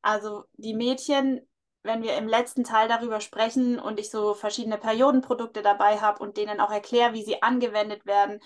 Also 0.00 0.44
die 0.54 0.74
Mädchen 0.74 1.46
wenn 1.82 2.02
wir 2.02 2.16
im 2.16 2.28
letzten 2.28 2.64
Teil 2.64 2.88
darüber 2.88 3.20
sprechen 3.20 3.78
und 3.78 3.98
ich 3.98 4.10
so 4.10 4.34
verschiedene 4.34 4.78
Periodenprodukte 4.78 5.62
dabei 5.62 6.00
habe 6.00 6.22
und 6.22 6.36
denen 6.36 6.60
auch 6.60 6.70
erkläre, 6.70 7.14
wie 7.14 7.24
sie 7.24 7.42
angewendet 7.42 8.06
werden, 8.06 8.40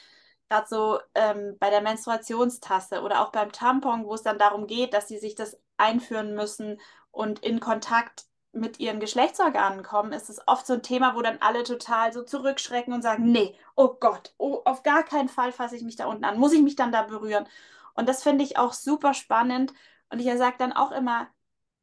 gerade 0.49 0.67
so 0.69 1.01
ähm, 1.15 1.57
bei 1.59 1.71
der 1.71 1.81
Menstruationstasse 1.81 3.03
oder 3.03 3.23
auch 3.23 3.33
beim 3.33 3.53
Tampon, 3.53 4.05
wo 4.05 4.15
es 4.15 4.23
dann 4.23 4.39
darum 4.39 4.67
geht, 4.67 4.95
dass 4.95 5.09
sie 5.09 5.19
sich 5.19 5.35
das 5.35 5.59
einführen 5.77 6.35
müssen 6.35 6.81
und 7.11 7.41
in 7.41 7.61
Kontakt 7.61 8.27
mit 8.53 8.79
ihren 8.79 9.01
Geschlechtsorganen 9.01 9.83
kommen, 9.83 10.13
ist 10.13 10.31
es 10.31 10.41
oft 10.47 10.67
so 10.67 10.75
ein 10.75 10.83
Thema, 10.83 11.17
wo 11.17 11.23
dann 11.23 11.39
alle 11.41 11.65
total 11.65 12.13
so 12.13 12.23
zurückschrecken 12.23 12.93
und 12.95 13.03
sagen, 13.03 13.31
nee, 13.33 13.57
oh 13.75 13.97
Gott, 13.99 14.33
oh, 14.39 14.63
auf 14.65 14.83
gar 14.85 15.03
keinen 15.03 15.29
Fall 15.29 15.53
fasse 15.53 15.77
ich 15.77 15.83
mich 15.83 15.97
da 15.97 16.07
unten 16.07 16.25
an, 16.25 16.39
muss 16.39 16.53
ich 16.53 16.63
mich 16.63 16.77
dann 16.77 16.93
da 16.93 17.03
berühren. 17.03 17.49
Und 17.95 18.09
das 18.09 18.23
finde 18.23 18.45
ich 18.45 18.57
auch 18.59 18.73
super 18.73 19.15
spannend. 19.15 19.73
Und 20.11 20.21
ich 20.21 20.27
sage 20.39 20.57
dann 20.59 20.73
auch 20.73 20.93
immer, 20.93 21.29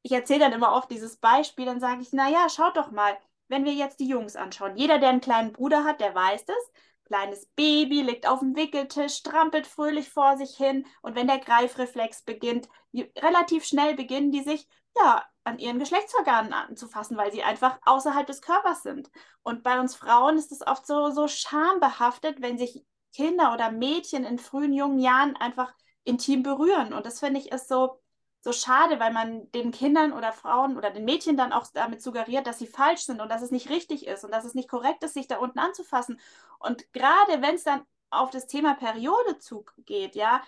ich 0.04 0.12
erzähle 0.12 0.40
dann 0.42 0.54
immer 0.54 0.74
oft 0.74 0.90
dieses 0.92 1.18
Beispiel, 1.18 1.66
dann 1.66 1.80
sage 1.80 2.02
ich, 2.02 2.14
naja, 2.14 2.50
schaut 2.50 2.78
doch 2.78 2.92
mal, 2.92 3.18
wenn 3.48 3.66
wir 3.66 3.74
jetzt 3.74 4.00
die 4.00 4.08
Jungs 4.08 4.36
anschauen. 4.36 4.78
Jeder, 4.78 4.98
der 5.00 5.10
einen 5.10 5.22
kleinen 5.22 5.52
Bruder 5.52 5.84
hat, 5.84 6.00
der 6.02 6.16
weiß 6.16 6.46
das. 6.46 6.72
Kleines 7.06 7.46
Baby 7.56 8.02
liegt 8.02 8.26
auf 8.28 8.40
dem 8.40 8.56
Wickeltisch, 8.56 9.16
strampelt 9.16 9.68
fröhlich 9.68 10.10
vor 10.10 10.38
sich 10.38 10.56
hin 10.56 10.86
und 11.02 11.16
wenn 11.16 11.28
der 11.28 11.40
Greifreflex 11.40 12.24
beginnt, 12.24 12.70
relativ 13.18 13.66
schnell 13.66 13.96
beginnen 13.96 14.32
die 14.32 14.44
sich 14.44 14.68
ja 14.96 15.26
an 15.44 15.60
ihren 15.60 15.80
Geschlechtsorganen 15.80 16.54
anzufassen, 16.54 17.18
weil 17.18 17.32
sie 17.32 17.44
einfach 17.44 17.80
außerhalb 17.86 18.28
des 18.28 18.42
Körpers 18.42 18.84
sind. 18.84 19.10
Und 19.44 19.64
bei 19.64 19.80
uns 19.80 19.96
Frauen 19.96 20.38
ist 20.38 20.52
es 20.52 20.66
oft 20.66 20.86
so, 20.86 21.10
so 21.10 21.28
schambehaftet, 21.28 22.42
wenn 22.42 22.58
sich 22.58 22.86
Kinder 23.14 23.54
oder 23.54 23.72
Mädchen 23.72 24.24
in 24.24 24.40
frühen 24.40 24.74
jungen 24.74 25.00
Jahren 25.00 25.36
einfach 25.36 25.74
intim 26.04 26.44
berühren. 26.44 26.94
Und 26.94 27.06
das 27.06 27.20
finde 27.20 27.40
ich 27.40 27.52
ist 27.52 27.68
so, 27.68 28.00
so 28.42 28.52
schade, 28.52 29.00
weil 29.00 29.14
man 29.14 29.52
den 29.52 29.72
Kindern 29.72 30.14
oder 30.14 30.34
Frauen 30.34 30.78
oder 30.78 30.90
den 30.90 31.06
Mädchen 31.06 31.38
dann 31.38 31.54
auch 31.54 31.68
damit 31.74 32.02
suggeriert, 32.02 32.48
dass 32.48 32.60
sie 32.60 32.68
falsch 32.68 33.02
sind 33.02 33.22
und 33.22 33.30
dass 33.30 33.44
es 33.44 33.52
nicht 33.52 33.70
richtig 33.70 34.08
ist 34.08 34.24
und 34.24 34.32
dass 34.32 34.46
es 34.46 34.56
nicht 34.56 34.70
korrekt 34.70 35.04
ist, 35.04 35.14
sich 35.14 35.28
da 35.28 35.38
unten 35.38 35.60
anzufassen. 35.60 36.20
Und 36.60 36.92
gerade 36.94 37.42
wenn 37.42 37.56
es 37.56 37.64
dann 37.64 37.86
auf 38.10 38.32
das 38.32 38.48
Thema 38.48 38.74
Periode 38.76 39.38
zugeht, 39.40 40.16
ja, 40.16 40.42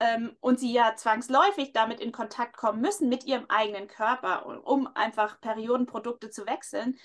ähm, 0.00 0.36
und 0.40 0.60
sie 0.60 0.72
ja 0.72 0.94
zwangsläufig 0.96 1.72
damit 1.72 2.00
in 2.00 2.12
Kontakt 2.12 2.56
kommen 2.56 2.80
müssen 2.80 3.08
mit 3.08 3.24
ihrem 3.24 3.46
eigenen 3.48 3.86
Körper, 3.88 4.46
um 4.66 4.88
einfach 4.94 5.40
Periodenprodukte 5.40 6.30
zu 6.30 6.46
wechseln, 6.46 6.98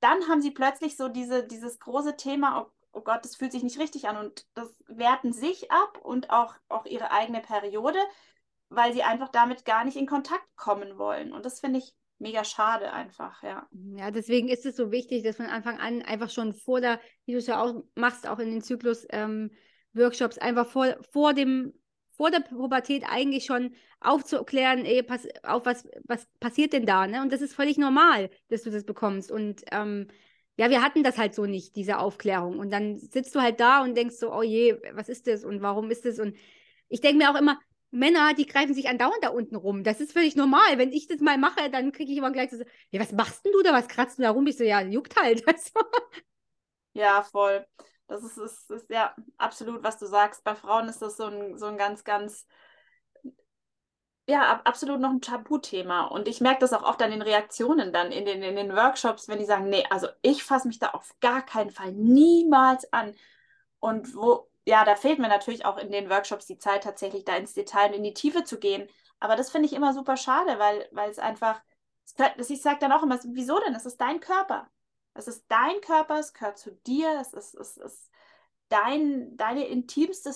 dann 0.00 0.28
haben 0.28 0.40
sie 0.42 0.50
plötzlich 0.50 0.96
so 0.96 1.08
diese, 1.08 1.44
dieses 1.46 1.78
große 1.80 2.16
Thema, 2.16 2.62
oh, 2.62 2.70
oh 2.92 3.00
Gott, 3.02 3.24
das 3.24 3.36
fühlt 3.36 3.52
sich 3.52 3.62
nicht 3.62 3.78
richtig 3.78 4.08
an 4.08 4.16
und 4.16 4.46
das 4.54 4.74
werten 4.86 5.32
sich 5.32 5.70
ab 5.70 5.98
und 6.02 6.30
auch, 6.30 6.54
auch 6.68 6.86
ihre 6.86 7.10
eigene 7.10 7.40
Periode 7.40 7.98
weil 8.68 8.92
sie 8.92 9.02
einfach 9.02 9.28
damit 9.28 9.64
gar 9.64 9.84
nicht 9.84 9.96
in 9.96 10.06
Kontakt 10.06 10.44
kommen 10.56 10.98
wollen. 10.98 11.32
Und 11.32 11.44
das 11.44 11.60
finde 11.60 11.78
ich 11.78 11.94
mega 12.18 12.44
schade 12.44 12.92
einfach, 12.92 13.42
ja. 13.42 13.68
Ja, 13.96 14.10
deswegen 14.10 14.48
ist 14.48 14.66
es 14.66 14.76
so 14.76 14.90
wichtig, 14.90 15.22
dass 15.22 15.36
von 15.36 15.46
Anfang 15.46 15.78
an 15.78 16.02
einfach 16.02 16.30
schon 16.30 16.52
vor 16.52 16.80
der, 16.80 17.00
wie 17.24 17.32
du 17.32 17.38
es 17.38 17.46
ja 17.46 17.62
auch 17.62 17.82
machst, 17.94 18.26
auch 18.26 18.38
in 18.38 18.50
den 18.50 18.62
Zyklus-Workshops, 18.62 20.36
ähm, 20.36 20.42
einfach 20.42 20.66
vor, 20.66 20.96
vor 21.10 21.34
dem 21.34 21.72
vor 22.18 22.32
der 22.32 22.40
Pubertät 22.40 23.04
eigentlich 23.08 23.44
schon 23.44 23.74
aufzuklären, 24.00 24.84
ey, 24.84 25.04
pass 25.04 25.28
auf, 25.44 25.64
was, 25.64 25.88
was 26.02 26.26
passiert 26.40 26.72
denn 26.72 26.84
da? 26.84 27.06
Ne? 27.06 27.22
Und 27.22 27.32
das 27.32 27.40
ist 27.40 27.54
völlig 27.54 27.78
normal, 27.78 28.28
dass 28.48 28.64
du 28.64 28.70
das 28.70 28.84
bekommst. 28.84 29.30
Und 29.30 29.62
ähm, 29.70 30.08
ja, 30.56 30.68
wir 30.68 30.82
hatten 30.82 31.04
das 31.04 31.16
halt 31.16 31.36
so 31.36 31.46
nicht, 31.46 31.76
diese 31.76 31.98
Aufklärung. 31.98 32.58
Und 32.58 32.72
dann 32.72 32.98
sitzt 32.98 33.36
du 33.36 33.40
halt 33.40 33.60
da 33.60 33.84
und 33.84 33.96
denkst 33.96 34.16
so, 34.16 34.34
oh 34.34 34.42
je, 34.42 34.76
was 34.94 35.08
ist 35.08 35.28
das 35.28 35.44
und 35.44 35.62
warum 35.62 35.92
ist 35.92 36.04
das? 36.04 36.18
Und 36.18 36.36
ich 36.88 37.00
denke 37.00 37.18
mir 37.18 37.30
auch 37.30 37.38
immer, 37.38 37.60
Männer, 37.90 38.34
die 38.34 38.46
greifen 38.46 38.74
sich 38.74 38.88
andauernd 38.88 39.22
da 39.22 39.28
unten 39.30 39.56
rum. 39.56 39.82
Das 39.82 40.00
ist 40.00 40.12
völlig 40.12 40.36
normal. 40.36 40.76
Wenn 40.78 40.92
ich 40.92 41.08
das 41.08 41.20
mal 41.20 41.38
mache, 41.38 41.70
dann 41.70 41.92
kriege 41.92 42.12
ich 42.12 42.18
immer 42.18 42.30
gleich 42.30 42.50
so, 42.50 42.62
ja, 42.90 43.00
was 43.00 43.12
machst 43.12 43.44
denn 43.44 43.52
du 43.52 43.62
da? 43.62 43.72
Was 43.72 43.88
kratzt 43.88 44.18
du 44.18 44.22
da 44.22 44.30
rum? 44.30 44.46
Ich 44.46 44.58
so, 44.58 44.64
ja, 44.64 44.80
juckt 44.80 45.16
halt. 45.16 45.42
ja, 46.92 47.22
voll. 47.22 47.66
Das 48.06 48.22
ist, 48.22 48.38
ist, 48.38 48.70
ist 48.70 48.90
ja 48.90 49.14
absolut, 49.36 49.82
was 49.82 49.98
du 49.98 50.06
sagst. 50.06 50.44
Bei 50.44 50.54
Frauen 50.54 50.88
ist 50.88 51.00
das 51.00 51.16
so 51.16 51.24
ein, 51.24 51.56
so 51.58 51.66
ein 51.66 51.76
ganz, 51.78 52.04
ganz, 52.04 52.46
ja, 54.26 54.60
absolut 54.64 55.00
noch 55.00 55.10
ein 55.10 55.20
Tabuthema. 55.22 56.06
Und 56.06 56.28
ich 56.28 56.40
merke 56.40 56.60
das 56.60 56.74
auch 56.74 56.82
oft 56.82 57.00
an 57.02 57.10
den 57.10 57.22
Reaktionen 57.22 57.92
dann 57.92 58.12
in 58.12 58.26
den, 58.26 58.42
in 58.42 58.56
den 58.56 58.76
Workshops, 58.76 59.28
wenn 59.28 59.38
die 59.38 59.46
sagen, 59.46 59.70
nee, 59.70 59.84
also 59.88 60.08
ich 60.20 60.44
fasse 60.44 60.68
mich 60.68 60.78
da 60.78 60.90
auf 60.90 61.14
gar 61.20 61.42
keinen 61.44 61.70
Fall 61.70 61.92
niemals 61.92 62.92
an. 62.92 63.14
Und 63.80 64.14
wo, 64.14 64.47
ja, 64.68 64.84
da 64.84 64.96
fehlt 64.96 65.18
mir 65.18 65.28
natürlich 65.28 65.64
auch 65.64 65.78
in 65.78 65.90
den 65.90 66.10
Workshops 66.10 66.44
die 66.44 66.58
Zeit, 66.58 66.84
tatsächlich 66.84 67.24
da 67.24 67.34
ins 67.36 67.54
Detail 67.54 67.88
und 67.88 67.94
in 67.94 68.02
die 68.02 68.12
Tiefe 68.12 68.44
zu 68.44 68.58
gehen. 68.58 68.86
Aber 69.18 69.34
das 69.34 69.50
finde 69.50 69.66
ich 69.66 69.72
immer 69.72 69.94
super 69.94 70.18
schade, 70.18 70.58
weil, 70.58 70.86
weil 70.92 71.10
es 71.10 71.18
einfach, 71.18 71.62
ich 72.36 72.60
sage 72.60 72.78
dann 72.78 72.92
auch 72.92 73.02
immer, 73.02 73.18
wieso 73.32 73.58
denn? 73.60 73.74
Es 73.74 73.86
ist 73.86 73.98
dein 73.98 74.20
Körper. 74.20 74.68
Es 75.14 75.26
ist 75.26 75.46
dein 75.48 75.80
Körper, 75.80 76.18
es 76.18 76.34
gehört 76.34 76.58
zu 76.58 76.72
dir, 76.86 77.18
es 77.18 77.32
ist, 77.32 77.54
es 77.54 77.78
ist 77.78 78.10
dein, 78.68 79.38
deine 79.38 79.66
intimste, 79.66 80.34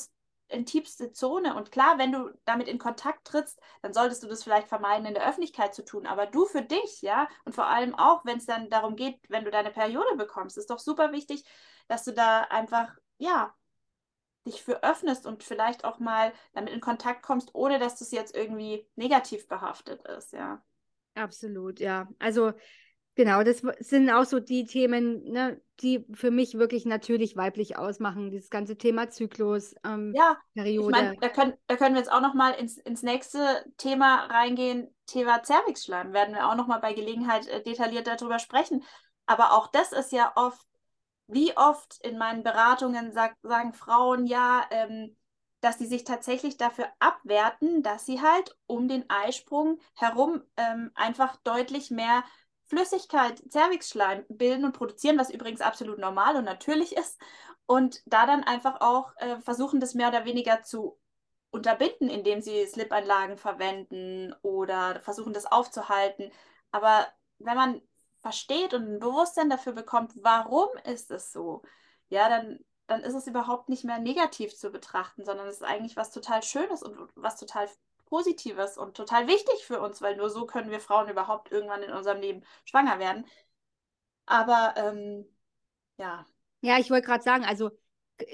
intimste 0.49 1.13
Zone. 1.13 1.55
Und 1.55 1.71
klar, 1.71 1.99
wenn 1.99 2.13
du 2.13 2.31
damit 2.47 2.69
in 2.69 2.79
Kontakt 2.79 3.27
trittst, 3.27 3.61
dann 3.83 3.93
solltest 3.93 4.23
du 4.23 4.29
das 4.29 4.43
vielleicht 4.43 4.69
vermeiden, 4.69 5.05
in 5.05 5.13
der 5.13 5.29
Öffentlichkeit 5.29 5.75
zu 5.75 5.85
tun. 5.85 6.07
Aber 6.07 6.25
du 6.25 6.47
für 6.47 6.63
dich, 6.63 7.03
ja, 7.03 7.29
und 7.45 7.55
vor 7.55 7.67
allem 7.67 7.95
auch, 7.95 8.25
wenn 8.25 8.39
es 8.39 8.47
dann 8.47 8.71
darum 8.71 8.97
geht, 8.97 9.21
wenn 9.29 9.45
du 9.45 9.51
deine 9.51 9.71
Periode 9.73 10.17
bekommst, 10.17 10.57
ist 10.57 10.71
doch 10.71 10.79
super 10.79 11.13
wichtig, 11.13 11.45
dass 11.87 12.05
du 12.05 12.15
da 12.15 12.45
einfach, 12.45 12.97
ja, 13.19 13.55
dich 14.47 14.63
für 14.63 14.83
öffnest 14.83 15.27
und 15.27 15.43
vielleicht 15.43 15.85
auch 15.85 15.99
mal 15.99 16.33
damit 16.53 16.73
in 16.73 16.81
Kontakt 16.81 17.23
kommst, 17.23 17.55
ohne 17.55 17.79
dass 17.79 17.97
das 17.97 18.11
jetzt 18.11 18.37
irgendwie 18.37 18.87
negativ 18.97 19.49
behaftet 19.49 20.03
ist, 20.03 20.33
ja. 20.33 20.63
Absolut, 21.15 21.79
ja. 21.81 22.09
Also 22.19 22.53
genau, 23.15 23.43
das 23.43 23.63
sind 23.81 24.11
auch 24.11 24.25
so 24.25 24.41
die 24.41 24.65
Themen, 24.65 25.23
ne, 25.25 25.61
die 25.81 26.07
für 26.13 26.31
mich 26.31 26.55
wirklich 26.55 26.87
natürlich 26.87 27.37
weiblich 27.37 27.77
ausmachen. 27.77 28.31
Dieses 28.31 28.51
ganze 28.51 28.77
Thema 28.77 29.11
Zyklus, 29.11 29.75
ähm, 29.85 30.13
ja, 30.17 30.39
Periode. 30.55 30.87
Ich 30.87 31.03
meine, 31.03 31.17
da 31.21 31.29
können, 31.29 31.55
da 31.67 31.77
können 31.77 31.95
wir 31.95 32.01
jetzt 32.01 32.13
auch 32.13 32.21
noch 32.21 32.35
mal 32.35 32.53
ins, 32.53 32.79
ins 32.79 33.03
nächste 33.03 33.65
Thema 33.77 34.27
reingehen. 34.27 34.95
Thema 35.07 35.43
Zervixschleim 35.43 36.13
werden 36.13 36.35
wir 36.35 36.49
auch 36.49 36.57
noch 36.57 36.67
mal 36.67 36.79
bei 36.79 36.95
Gelegenheit 36.95 37.47
äh, 37.49 37.63
detailliert 37.63 38.07
darüber 38.07 38.39
sprechen. 38.39 38.83
Aber 39.27 39.53
auch 39.53 39.69
das 39.69 39.93
ist 39.93 40.13
ja 40.13 40.33
oft 40.37 40.67
wie 41.33 41.57
oft 41.57 41.99
in 42.03 42.19
meinen 42.19 42.43
Beratungen 42.43 43.13
sag, 43.13 43.37
sagen 43.43 43.73
Frauen 43.73 44.27
ja, 44.27 44.65
ähm, 44.71 45.17
dass 45.61 45.79
sie 45.79 45.87
sich 45.87 46.05
tatsächlich 46.05 46.57
dafür 46.57 46.89
abwerten, 46.99 47.83
dass 47.83 48.05
sie 48.05 48.21
halt 48.21 48.57
um 48.67 48.89
den 48.89 49.09
Eisprung 49.09 49.79
herum 49.95 50.43
ähm, 50.57 50.91
einfach 50.95 51.37
deutlich 51.37 51.91
mehr 51.91 52.25
Flüssigkeit, 52.67 53.43
Zervixschleim 53.51 54.25
bilden 54.29 54.65
und 54.65 54.73
produzieren, 54.73 55.19
was 55.19 55.31
übrigens 55.31 55.61
absolut 55.61 55.99
normal 55.99 56.37
und 56.37 56.45
natürlich 56.45 56.97
ist. 56.97 57.21
Und 57.67 58.03
da 58.07 58.27
dann 58.27 58.43
einfach 58.45 58.81
auch 58.81 59.15
äh, 59.19 59.41
versuchen, 59.41 59.79
das 59.79 59.95
mehr 59.95 60.09
oder 60.09 60.25
weniger 60.25 60.63
zu 60.63 60.99
unterbinden, 61.51 62.09
indem 62.09 62.41
sie 62.41 62.67
Slip-Einlagen 62.67 63.37
verwenden 63.37 64.35
oder 64.43 65.01
versuchen, 65.01 65.33
das 65.33 65.47
aufzuhalten. 65.47 66.33
Aber 66.73 67.07
wenn 67.39 67.57
man 67.57 67.83
versteht 68.23 68.73
und 68.73 68.85
ein 68.85 68.99
Bewusstsein 69.01 69.51
dafür 69.51 69.73
bekommt, 69.73 70.13
warum 70.23 70.69
ist 70.85 71.11
es 71.11 71.33
so, 71.33 71.63
ja, 72.09 72.29
dann, 72.29 72.61
dann 72.87 73.03
ist 73.03 73.15
es 73.15 73.27
überhaupt 73.27 73.69
nicht 73.69 73.85
mehr 73.85 73.99
negativ 73.99 74.57
zu 74.57 74.71
betrachten, 74.71 75.25
sondern 75.25 75.49
es 75.49 75.57
ist 75.57 75.65
eigentlich 75.65 75.97
was 75.97 76.13
total 76.13 76.43
Schönes 76.43 76.83
und 76.83 76.97
was 77.15 77.37
total 77.37 77.69
Positives 78.07 78.77
und 78.79 78.97
total 78.97 79.27
wichtig 79.27 79.65
für 79.65 79.81
uns, 79.81 80.03
weil 80.03 80.17
nur 80.17 80.31
so 80.31 80.47
können 80.47 80.71
wir 80.71 80.81
Frauen 80.81 81.09
überhaupt 81.09 81.51
irgendwann 81.51 81.83
in 81.83 81.93
unserem 81.93 82.21
Leben 82.21 82.45
schwanger 82.65 82.99
werden. 82.99 83.27
Aber 84.27 84.75
ähm, 84.77 85.27
ja. 85.97 86.27
Ja, 86.61 86.79
ich 86.79 86.91
wollte 86.91 87.07
gerade 87.07 87.25
sagen, 87.25 87.45
also 87.45 87.71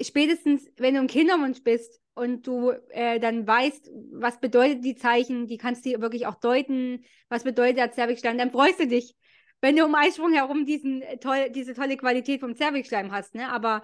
spätestens, 0.01 0.67
wenn 0.77 0.93
du 0.93 0.99
ein 0.99 1.07
Kinderwunsch 1.07 1.63
bist 1.63 2.01
und 2.13 2.45
du 2.45 2.71
äh, 2.89 3.19
dann 3.19 3.47
weißt, 3.47 3.89
was 4.11 4.39
bedeutet 4.39 4.83
die 4.83 4.95
Zeichen, 4.95 5.47
die 5.47 5.57
kannst 5.57 5.85
du 5.85 6.01
wirklich 6.01 6.27
auch 6.27 6.35
deuten, 6.35 7.05
was 7.29 7.43
bedeutet 7.43 7.77
der 7.77 7.91
Zervixschleim, 7.91 8.37
dann 8.37 8.51
freust 8.51 8.79
du 8.79 8.87
dich, 8.87 9.15
wenn 9.61 9.75
du 9.75 9.85
um 9.85 9.95
Eisprung 9.95 10.33
herum 10.33 10.65
diesen 10.65 11.01
äh, 11.01 11.17
toll, 11.17 11.49
diese 11.49 11.73
tolle 11.73 11.97
Qualität 11.97 12.39
vom 12.39 12.55
Zervixschleim 12.55 13.11
hast, 13.11 13.35
ne? 13.35 13.51
Aber 13.51 13.83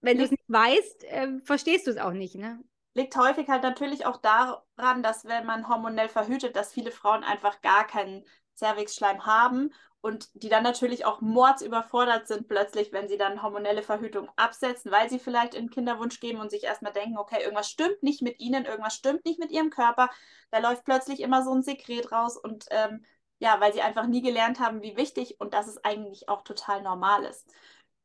wenn 0.00 0.18
du 0.18 0.24
es 0.24 0.30
nicht 0.30 0.44
weißt, 0.48 1.04
äh, 1.04 1.28
verstehst 1.44 1.86
du 1.86 1.90
es 1.90 1.98
auch 1.98 2.12
nicht, 2.12 2.34
ne? 2.34 2.62
Liegt 2.94 3.16
häufig 3.16 3.48
halt 3.48 3.62
natürlich 3.62 4.06
auch 4.06 4.16
daran, 4.16 5.02
dass 5.02 5.24
wenn 5.24 5.46
man 5.46 5.68
hormonell 5.68 6.08
verhütet, 6.08 6.56
dass 6.56 6.72
viele 6.72 6.90
Frauen 6.90 7.22
einfach 7.22 7.60
gar 7.60 7.86
keinen 7.86 8.24
Zervixschleim 8.54 9.26
haben 9.26 9.72
und 10.00 10.30
die 10.34 10.48
dann 10.48 10.62
natürlich 10.62 11.04
auch 11.04 11.20
mordsüberfordert 11.20 12.26
sind 12.26 12.48
plötzlich, 12.48 12.92
wenn 12.92 13.08
sie 13.08 13.18
dann 13.18 13.42
hormonelle 13.42 13.82
Verhütung 13.82 14.28
absetzen, 14.36 14.90
weil 14.90 15.10
sie 15.10 15.18
vielleicht 15.18 15.54
in 15.54 15.70
Kinderwunsch 15.70 16.20
geben 16.20 16.40
und 16.40 16.50
sich 16.50 16.64
erstmal 16.64 16.92
denken, 16.92 17.18
okay, 17.18 17.42
irgendwas 17.42 17.68
stimmt 17.68 18.02
nicht 18.02 18.22
mit 18.22 18.40
ihnen, 18.40 18.64
irgendwas 18.64 18.94
stimmt 18.94 19.24
nicht 19.24 19.38
mit 19.38 19.50
ihrem 19.50 19.70
Körper. 19.70 20.08
Da 20.50 20.58
läuft 20.58 20.84
plötzlich 20.84 21.20
immer 21.20 21.44
so 21.44 21.52
ein 21.52 21.62
Sekret 21.62 22.10
raus 22.12 22.36
und 22.36 22.66
ähm, 22.70 23.04
ja, 23.40 23.60
weil 23.60 23.72
sie 23.72 23.82
einfach 23.82 24.06
nie 24.06 24.22
gelernt 24.22 24.60
haben, 24.60 24.82
wie 24.82 24.96
wichtig 24.96 25.40
und 25.40 25.54
dass 25.54 25.66
es 25.66 25.82
eigentlich 25.84 26.28
auch 26.28 26.42
total 26.42 26.82
normal 26.82 27.24
ist. 27.24 27.52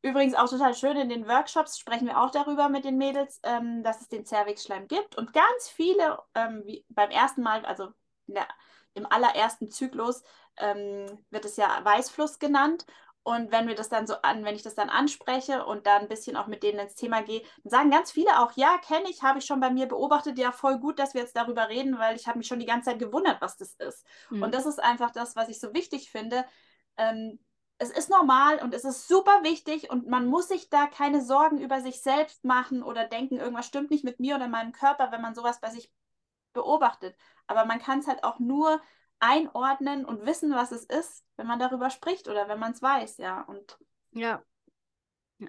Übrigens 0.01 0.35
auch 0.35 0.49
total 0.49 0.73
schön, 0.75 0.97
in 0.97 1.09
den 1.09 1.27
Workshops 1.27 1.77
sprechen 1.79 2.07
wir 2.07 2.21
auch 2.21 2.31
darüber 2.31 2.69
mit 2.69 2.85
den 2.85 2.97
Mädels, 2.97 3.39
ähm, 3.43 3.83
dass 3.83 4.01
es 4.01 4.07
den 4.07 4.25
Cervix-Schleim 4.25 4.87
gibt 4.87 5.17
und 5.17 5.33
ganz 5.33 5.69
viele 5.69 6.19
ähm, 6.35 6.63
beim 6.89 7.09
ersten 7.09 7.41
Mal, 7.41 7.65
also 7.65 7.91
der, 8.27 8.47
im 8.93 9.05
allerersten 9.05 9.69
Zyklus, 9.71 10.23
ähm, 10.57 11.05
wird 11.31 11.45
es 11.45 11.57
ja 11.57 11.83
Weißfluss 11.83 12.39
genannt. 12.39 12.85
Und 13.25 13.51
wenn 13.51 13.67
wir 13.67 13.73
das 13.73 13.89
dann 13.89 14.05
so 14.05 14.21
an, 14.21 14.45
wenn 14.45 14.53
ich 14.53 14.61
das 14.61 14.75
dann 14.75 14.87
anspreche 14.87 15.65
und 15.65 15.87
dann 15.87 16.03
ein 16.03 16.07
bisschen 16.07 16.37
auch 16.37 16.45
mit 16.45 16.61
denen 16.61 16.77
ins 16.77 16.93
Thema 16.93 17.23
gehe, 17.23 17.41
dann 17.63 17.71
sagen 17.71 17.89
ganz 17.89 18.11
viele 18.11 18.39
auch, 18.39 18.51
ja, 18.55 18.77
kenne 18.77 19.09
ich, 19.09 19.23
habe 19.23 19.39
ich 19.39 19.45
schon 19.45 19.59
bei 19.59 19.71
mir 19.71 19.87
beobachtet, 19.87 20.37
ja, 20.37 20.51
voll 20.51 20.77
gut, 20.77 20.99
dass 20.99 21.15
wir 21.15 21.21
jetzt 21.21 21.35
darüber 21.35 21.67
reden, 21.67 21.97
weil 21.97 22.15
ich 22.15 22.27
habe 22.27 22.37
mich 22.37 22.45
schon 22.45 22.59
die 22.59 22.67
ganze 22.67 22.91
Zeit 22.91 22.99
gewundert, 22.99 23.41
was 23.41 23.57
das 23.57 23.73
ist. 23.79 24.05
Mhm. 24.29 24.43
Und 24.43 24.53
das 24.53 24.67
ist 24.67 24.77
einfach 24.77 25.09
das, 25.09 25.35
was 25.35 25.49
ich 25.49 25.59
so 25.59 25.73
wichtig 25.73 26.11
finde. 26.11 26.45
Ähm, 26.97 27.39
es 27.79 27.89
ist 27.89 28.11
normal 28.11 28.59
und 28.59 28.75
es 28.75 28.83
ist 28.83 29.07
super 29.07 29.41
wichtig 29.41 29.89
und 29.89 30.07
man 30.07 30.27
muss 30.27 30.49
sich 30.49 30.69
da 30.69 30.85
keine 30.85 31.25
Sorgen 31.25 31.59
über 31.59 31.81
sich 31.81 32.03
selbst 32.03 32.45
machen 32.45 32.83
oder 32.83 33.05
denken, 33.07 33.37
irgendwas 33.37 33.65
stimmt 33.65 33.89
nicht 33.89 34.03
mit 34.03 34.19
mir 34.19 34.35
oder 34.35 34.47
meinem 34.47 34.71
Körper, 34.71 35.11
wenn 35.11 35.23
man 35.23 35.33
sowas 35.33 35.59
bei 35.59 35.71
sich 35.71 35.91
beobachtet. 36.53 37.17
Aber 37.47 37.65
man 37.65 37.79
kann 37.79 37.99
es 37.99 38.07
halt 38.07 38.23
auch 38.23 38.37
nur 38.37 38.81
einordnen 39.19 40.05
und 40.05 40.25
wissen, 40.25 40.53
was 40.53 40.71
es 40.71 40.85
ist, 40.85 41.25
wenn 41.37 41.47
man 41.47 41.59
darüber 41.59 41.89
spricht 41.89 42.27
oder 42.27 42.47
wenn 42.47 42.59
man 42.59 42.73
es 42.73 42.81
weiß, 42.81 43.17
ja. 43.17 43.41
Und 43.41 43.77
ja, 44.11 44.43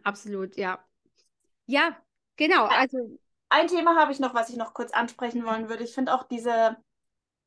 absolut, 0.02 0.56
ja. 0.56 0.84
Ja, 1.66 1.96
genau. 2.36 2.66
Also 2.66 3.18
ein 3.48 3.68
Thema 3.68 3.96
habe 3.96 4.12
ich 4.12 4.20
noch, 4.20 4.34
was 4.34 4.50
ich 4.50 4.56
noch 4.56 4.74
kurz 4.74 4.92
ansprechen 4.92 5.44
wollen 5.44 5.68
würde. 5.68 5.84
Ich 5.84 5.94
finde 5.94 6.14
auch 6.14 6.24
diese, 6.24 6.76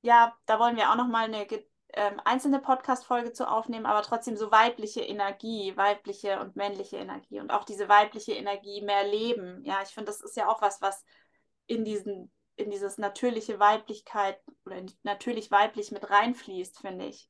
ja, 0.01 0.35
da 0.45 0.59
wollen 0.59 0.77
wir 0.77 0.91
auch 0.91 0.95
noch 0.95 1.07
mal 1.07 1.25
eine 1.25 1.45
ähm, 1.93 2.21
einzelne 2.23 2.59
Podcast-Folge 2.59 3.33
zu 3.33 3.49
aufnehmen, 3.49 3.85
aber 3.85 4.01
trotzdem 4.03 4.38
so 4.38 4.51
weibliche 4.51 5.01
Energie, 5.01 5.75
weibliche 5.75 6.39
und 6.39 6.55
männliche 6.55 6.98
Energie 6.98 7.39
und 7.39 7.51
auch 7.51 7.63
diese 7.63 7.89
weibliche 7.89 8.33
Energie 8.33 8.81
mehr 8.81 9.05
leben. 9.05 9.63
Ja, 9.65 9.81
ich 9.81 9.89
finde, 9.89 10.11
das 10.11 10.22
ist 10.22 10.37
ja 10.37 10.48
auch 10.48 10.61
was, 10.61 10.81
was 10.81 11.03
in 11.65 11.83
diesen 11.85 12.31
in 12.59 12.69
dieses 12.69 12.98
natürliche 12.98 13.59
Weiblichkeit 13.59 14.39
oder 14.65 14.83
natürlich 15.03 15.51
weiblich 15.51 15.91
mit 15.91 16.09
reinfließt, 16.09 16.79
finde 16.79 17.05
ich. 17.07 17.29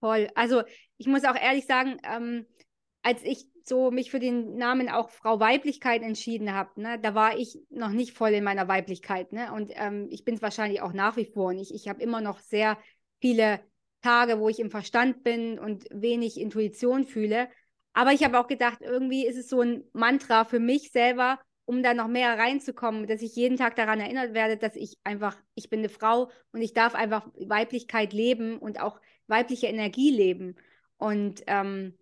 Voll. 0.00 0.28
Also 0.34 0.62
ich 0.96 1.06
muss 1.06 1.24
auch 1.24 1.36
ehrlich 1.36 1.66
sagen, 1.66 1.98
ähm, 2.04 2.46
als 3.02 3.22
ich 3.22 3.46
so 3.64 3.90
mich 3.90 4.10
für 4.10 4.18
den 4.18 4.56
Namen 4.56 4.88
auch 4.88 5.10
Frau 5.10 5.38
Weiblichkeit 5.38 6.02
entschieden 6.02 6.52
habe, 6.52 6.80
ne, 6.80 6.98
da 7.00 7.14
war 7.14 7.36
ich 7.36 7.60
noch 7.70 7.90
nicht 7.90 8.12
voll 8.12 8.30
in 8.30 8.44
meiner 8.44 8.68
Weiblichkeit. 8.68 9.32
Ne? 9.32 9.52
Und 9.52 9.70
ähm, 9.74 10.08
ich 10.10 10.24
bin 10.24 10.34
es 10.34 10.42
wahrscheinlich 10.42 10.82
auch 10.82 10.92
nach 10.92 11.16
wie 11.16 11.26
vor 11.26 11.52
nicht. 11.52 11.72
Ich 11.72 11.88
habe 11.88 12.02
immer 12.02 12.20
noch 12.20 12.40
sehr 12.40 12.78
viele 13.20 13.60
Tage, 14.02 14.40
wo 14.40 14.48
ich 14.48 14.58
im 14.58 14.70
Verstand 14.70 15.22
bin 15.22 15.58
und 15.58 15.84
wenig 15.90 16.40
Intuition 16.40 17.04
fühle. 17.04 17.48
Aber 17.92 18.12
ich 18.12 18.24
habe 18.24 18.38
auch 18.40 18.48
gedacht, 18.48 18.78
irgendwie 18.80 19.26
ist 19.26 19.36
es 19.36 19.48
so 19.48 19.60
ein 19.60 19.84
Mantra 19.92 20.44
für 20.44 20.58
mich 20.58 20.90
selber, 20.90 21.38
um 21.64 21.82
da 21.82 21.94
noch 21.94 22.08
mehr 22.08 22.38
reinzukommen, 22.38 23.06
dass 23.06 23.22
ich 23.22 23.36
jeden 23.36 23.56
Tag 23.56 23.76
daran 23.76 24.00
erinnert 24.00 24.34
werde, 24.34 24.56
dass 24.56 24.76
ich 24.76 24.98
einfach, 25.04 25.36
ich 25.54 25.70
bin 25.70 25.80
eine 25.80 25.88
Frau 25.88 26.30
und 26.52 26.60
ich 26.60 26.72
darf 26.72 26.94
einfach 26.94 27.28
Weiblichkeit 27.38 28.12
leben 28.12 28.58
und 28.58 28.80
auch 28.80 29.00
weibliche 29.26 29.68
Energie 29.68 30.10
leben. 30.10 30.56
Und 30.96 31.42
ähm, 31.46 31.96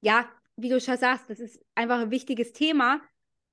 ja, 0.00 0.28
wie 0.56 0.68
du 0.68 0.80
schon 0.80 0.96
sagst, 0.96 1.28
das 1.30 1.40
ist 1.40 1.60
einfach 1.74 2.00
ein 2.00 2.10
wichtiges 2.10 2.52
Thema. 2.52 3.00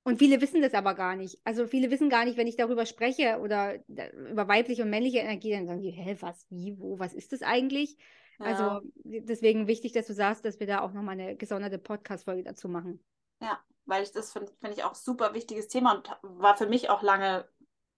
Und 0.06 0.20
viele 0.20 0.42
wissen 0.42 0.62
das 0.62 0.74
aber 0.74 0.96
gar 0.96 1.16
nicht. 1.16 1.40
Also 1.46 1.66
viele 1.66 1.90
wissen 1.90 2.10
gar 2.10 2.26
nicht, 2.26 2.38
wenn 2.38 2.48
ich 2.48 2.58
darüber 2.58 2.86
spreche 2.86 3.40
oder 3.40 3.76
über 3.88 4.50
weibliche 4.50 4.84
und 4.84 4.90
männliche 4.90 5.20
Energie, 5.20 5.52
dann 5.52 5.66
sagen 5.66 5.82
die, 5.82 5.92
hä, 5.92 6.18
was, 6.20 6.46
wie, 6.50 6.78
wo, 6.78 7.00
was 7.00 7.14
ist 7.14 7.32
das 7.32 7.42
eigentlich? 7.42 7.98
Ja. 8.40 8.46
Also 8.46 8.92
deswegen 9.04 9.68
wichtig, 9.68 9.94
dass 9.94 10.08
du 10.08 10.14
sagst, 10.14 10.44
dass 10.44 10.60
wir 10.60 10.68
da 10.68 10.82
auch 10.82 10.92
nochmal 10.92 11.18
eine 11.18 11.38
gesonderte 11.38 11.80
Podcast-Folge 11.80 12.44
dazu 12.44 12.68
machen. 12.68 13.02
Ja, 13.42 13.64
weil 13.86 14.04
ich 14.04 14.12
das 14.12 14.32
finde 14.32 14.52
find 14.62 14.76
ich 14.78 14.84
auch 14.84 14.96
super 14.96 15.34
wichtiges 15.34 15.68
Thema 15.68 15.94
und 15.94 16.10
war 16.22 16.58
für 16.58 16.68
mich 16.68 16.90
auch 16.90 17.02
lange, 17.02 17.48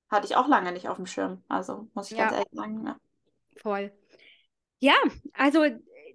hatte 0.10 0.26
ich 0.26 0.36
auch 0.36 0.48
lange 0.48 0.72
nicht 0.72 0.90
auf 0.90 0.98
dem 0.98 1.06
Schirm. 1.06 1.44
Also 1.48 1.88
muss 1.94 2.12
ich 2.12 2.18
ja. 2.18 2.26
ganz 2.26 2.38
ehrlich 2.38 2.54
sagen. 2.54 2.86
Ja. 2.86 3.00
Voll. 3.58 3.92
Ja, 4.80 4.96
also 5.34 5.66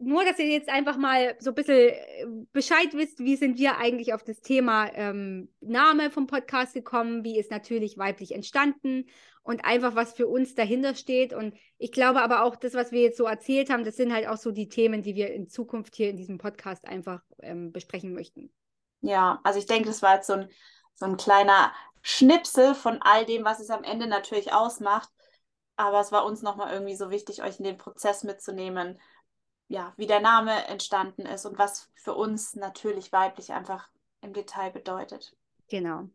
nur, 0.01 0.25
dass 0.25 0.39
ihr 0.39 0.49
jetzt 0.49 0.69
einfach 0.69 0.97
mal 0.97 1.37
so 1.41 1.51
ein 1.51 1.55
bisschen 1.55 1.91
äh, 1.91 2.27
Bescheid 2.53 2.95
wisst, 2.95 3.19
wie 3.21 3.37
sind 3.37 3.59
wir 3.59 3.79
eigentlich 3.79 4.15
auf 4.15 4.23
das 4.25 4.41
Thema 4.41 4.91
ähm, 4.95 5.49
Name 5.61 6.11
vom 6.11 6.27
Podcast 6.27 6.75
gekommen, 6.75 7.23
wie 7.23 7.39
ist 7.39 7.51
natürlich 7.51 7.99
weiblich 7.99 8.33
entstanden 8.33 9.07
und 9.43 9.65
einfach, 9.65 9.95
was 9.95 10.15
für 10.15 10.27
uns 10.27 10.55
dahinter 10.55 10.95
steht. 10.95 11.33
Und 11.33 11.55
ich 11.79 11.93
glaube 11.93 12.23
aber 12.23 12.45
auch, 12.45 12.57
das, 12.57 12.75
was 12.75 12.93
wir 12.93 13.03
jetzt 13.03 13.19
so 13.19 13.25
erzählt 13.25 13.71
haben, 13.71 13.85
das 13.85 13.97
sind 13.97 14.13
halt 14.13 14.27
auch 14.27 14.39
so 14.39 14.51
die 14.53 14.69
Themen, 14.69 15.03
die 15.03 15.15
wir 15.15 15.33
in 15.33 15.49
Zukunft 15.49 15.95
hier 15.95 16.11
in 16.11 16.17
diesem 16.17 16.39
Podcast 16.39 16.87
einfach 16.87 17.23
ähm, 17.43 17.73
besprechen 17.73 18.15
möchten. 18.15 18.51
Ja, 19.01 19.41
also 19.45 19.59
ich 19.59 19.67
denke, 19.67 19.89
das 19.89 20.03
war 20.03 20.17
jetzt 20.17 20.27
so 20.27 20.35
ein, 20.35 20.51
so 20.95 21.07
ein 21.07 21.17
kleiner 21.17 21.73
Schnipsel 22.03 22.75
von 22.75 23.01
all 23.03 23.25
dem, 23.25 23.45
was 23.45 23.61
es 23.61 23.71
am 23.71 23.85
Ende 23.85 24.07
natürlich 24.07 24.53
ausmacht. 24.53 25.11
Aber 25.77 26.01
es 26.01 26.13
war 26.13 26.25
uns 26.27 26.43
nochmal 26.43 26.73
irgendwie 26.73 26.97
so 26.97 27.11
wichtig, 27.11 27.43
euch 27.43 27.59
in 27.59 27.65
den 27.65 27.79
Prozess 27.79 28.23
mitzunehmen, 28.23 29.01
ja, 29.69 29.95
wie 29.97 30.07
der 30.07 30.21
Name 30.21 30.67
entstanden 30.67 31.25
ist 31.25 31.47
und 31.47 31.59
was 31.59 31.89
für 31.95 32.15
uns 32.15 32.55
natürlich 32.55 33.13
weiblich 33.13 33.53
einfach 33.53 33.89
im 34.21 34.33
Detail 34.33 34.71
bedeutet. 34.71 35.35
Genau. 35.69 36.09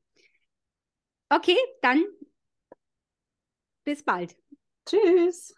Okay, 1.31 1.57
dann 1.81 2.03
bis 3.85 4.03
bald. 4.03 4.35
Tschüss. 4.85 5.55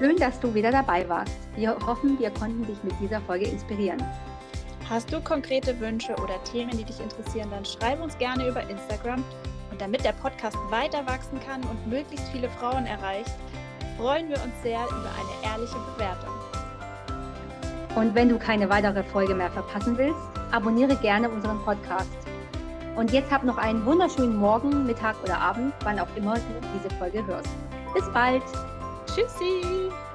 Schön, 0.00 0.16
dass 0.16 0.40
du 0.40 0.54
wieder 0.54 0.70
dabei 0.72 1.06
warst. 1.10 1.36
Wir 1.56 1.76
hoffen, 1.86 2.18
wir 2.18 2.30
konnten 2.30 2.64
dich 2.64 2.82
mit 2.82 2.94
dieser 3.02 3.20
Folge 3.20 3.44
inspirieren. 3.44 4.02
Hast 4.88 5.12
du 5.12 5.20
konkrete 5.20 5.78
Wünsche 5.78 6.14
oder 6.14 6.42
Themen, 6.44 6.70
die 6.70 6.84
dich 6.84 6.98
interessieren, 7.00 7.50
dann 7.50 7.66
schreib 7.66 8.00
uns 8.02 8.16
gerne 8.16 8.48
über 8.48 8.62
Instagram. 8.62 9.22
Und 9.70 9.78
damit 9.78 10.02
der 10.02 10.12
Podcast 10.12 10.56
weiter 10.70 11.06
wachsen 11.06 11.38
kann 11.46 11.62
und 11.64 11.86
möglichst 11.86 12.26
viele 12.30 12.48
Frauen 12.48 12.86
erreicht, 12.86 13.30
freuen 13.98 14.30
wir 14.30 14.36
uns 14.36 14.54
sehr 14.62 14.82
über 14.86 15.10
eine 15.18 15.52
ehrliche 15.52 15.76
Bewertung. 15.92 16.32
Und 17.94 18.14
wenn 18.14 18.30
du 18.30 18.38
keine 18.38 18.70
weitere 18.70 19.02
Folge 19.02 19.34
mehr 19.34 19.50
verpassen 19.50 19.98
willst, 19.98 20.16
abonniere 20.50 20.96
gerne 20.96 21.28
unseren 21.28 21.62
Podcast. 21.62 22.08
Und 22.96 23.12
jetzt 23.12 23.30
hab 23.30 23.44
noch 23.44 23.58
einen 23.58 23.84
wunderschönen 23.84 24.38
Morgen, 24.38 24.86
Mittag 24.86 25.22
oder 25.22 25.38
Abend, 25.38 25.74
wann 25.84 25.98
auch 25.98 26.16
immer 26.16 26.36
du 26.36 26.68
diese 26.74 26.88
Folge 26.96 27.26
hörst. 27.26 27.50
Bis 27.92 28.08
bald! 28.14 28.42
Tschüssi! 29.20 30.09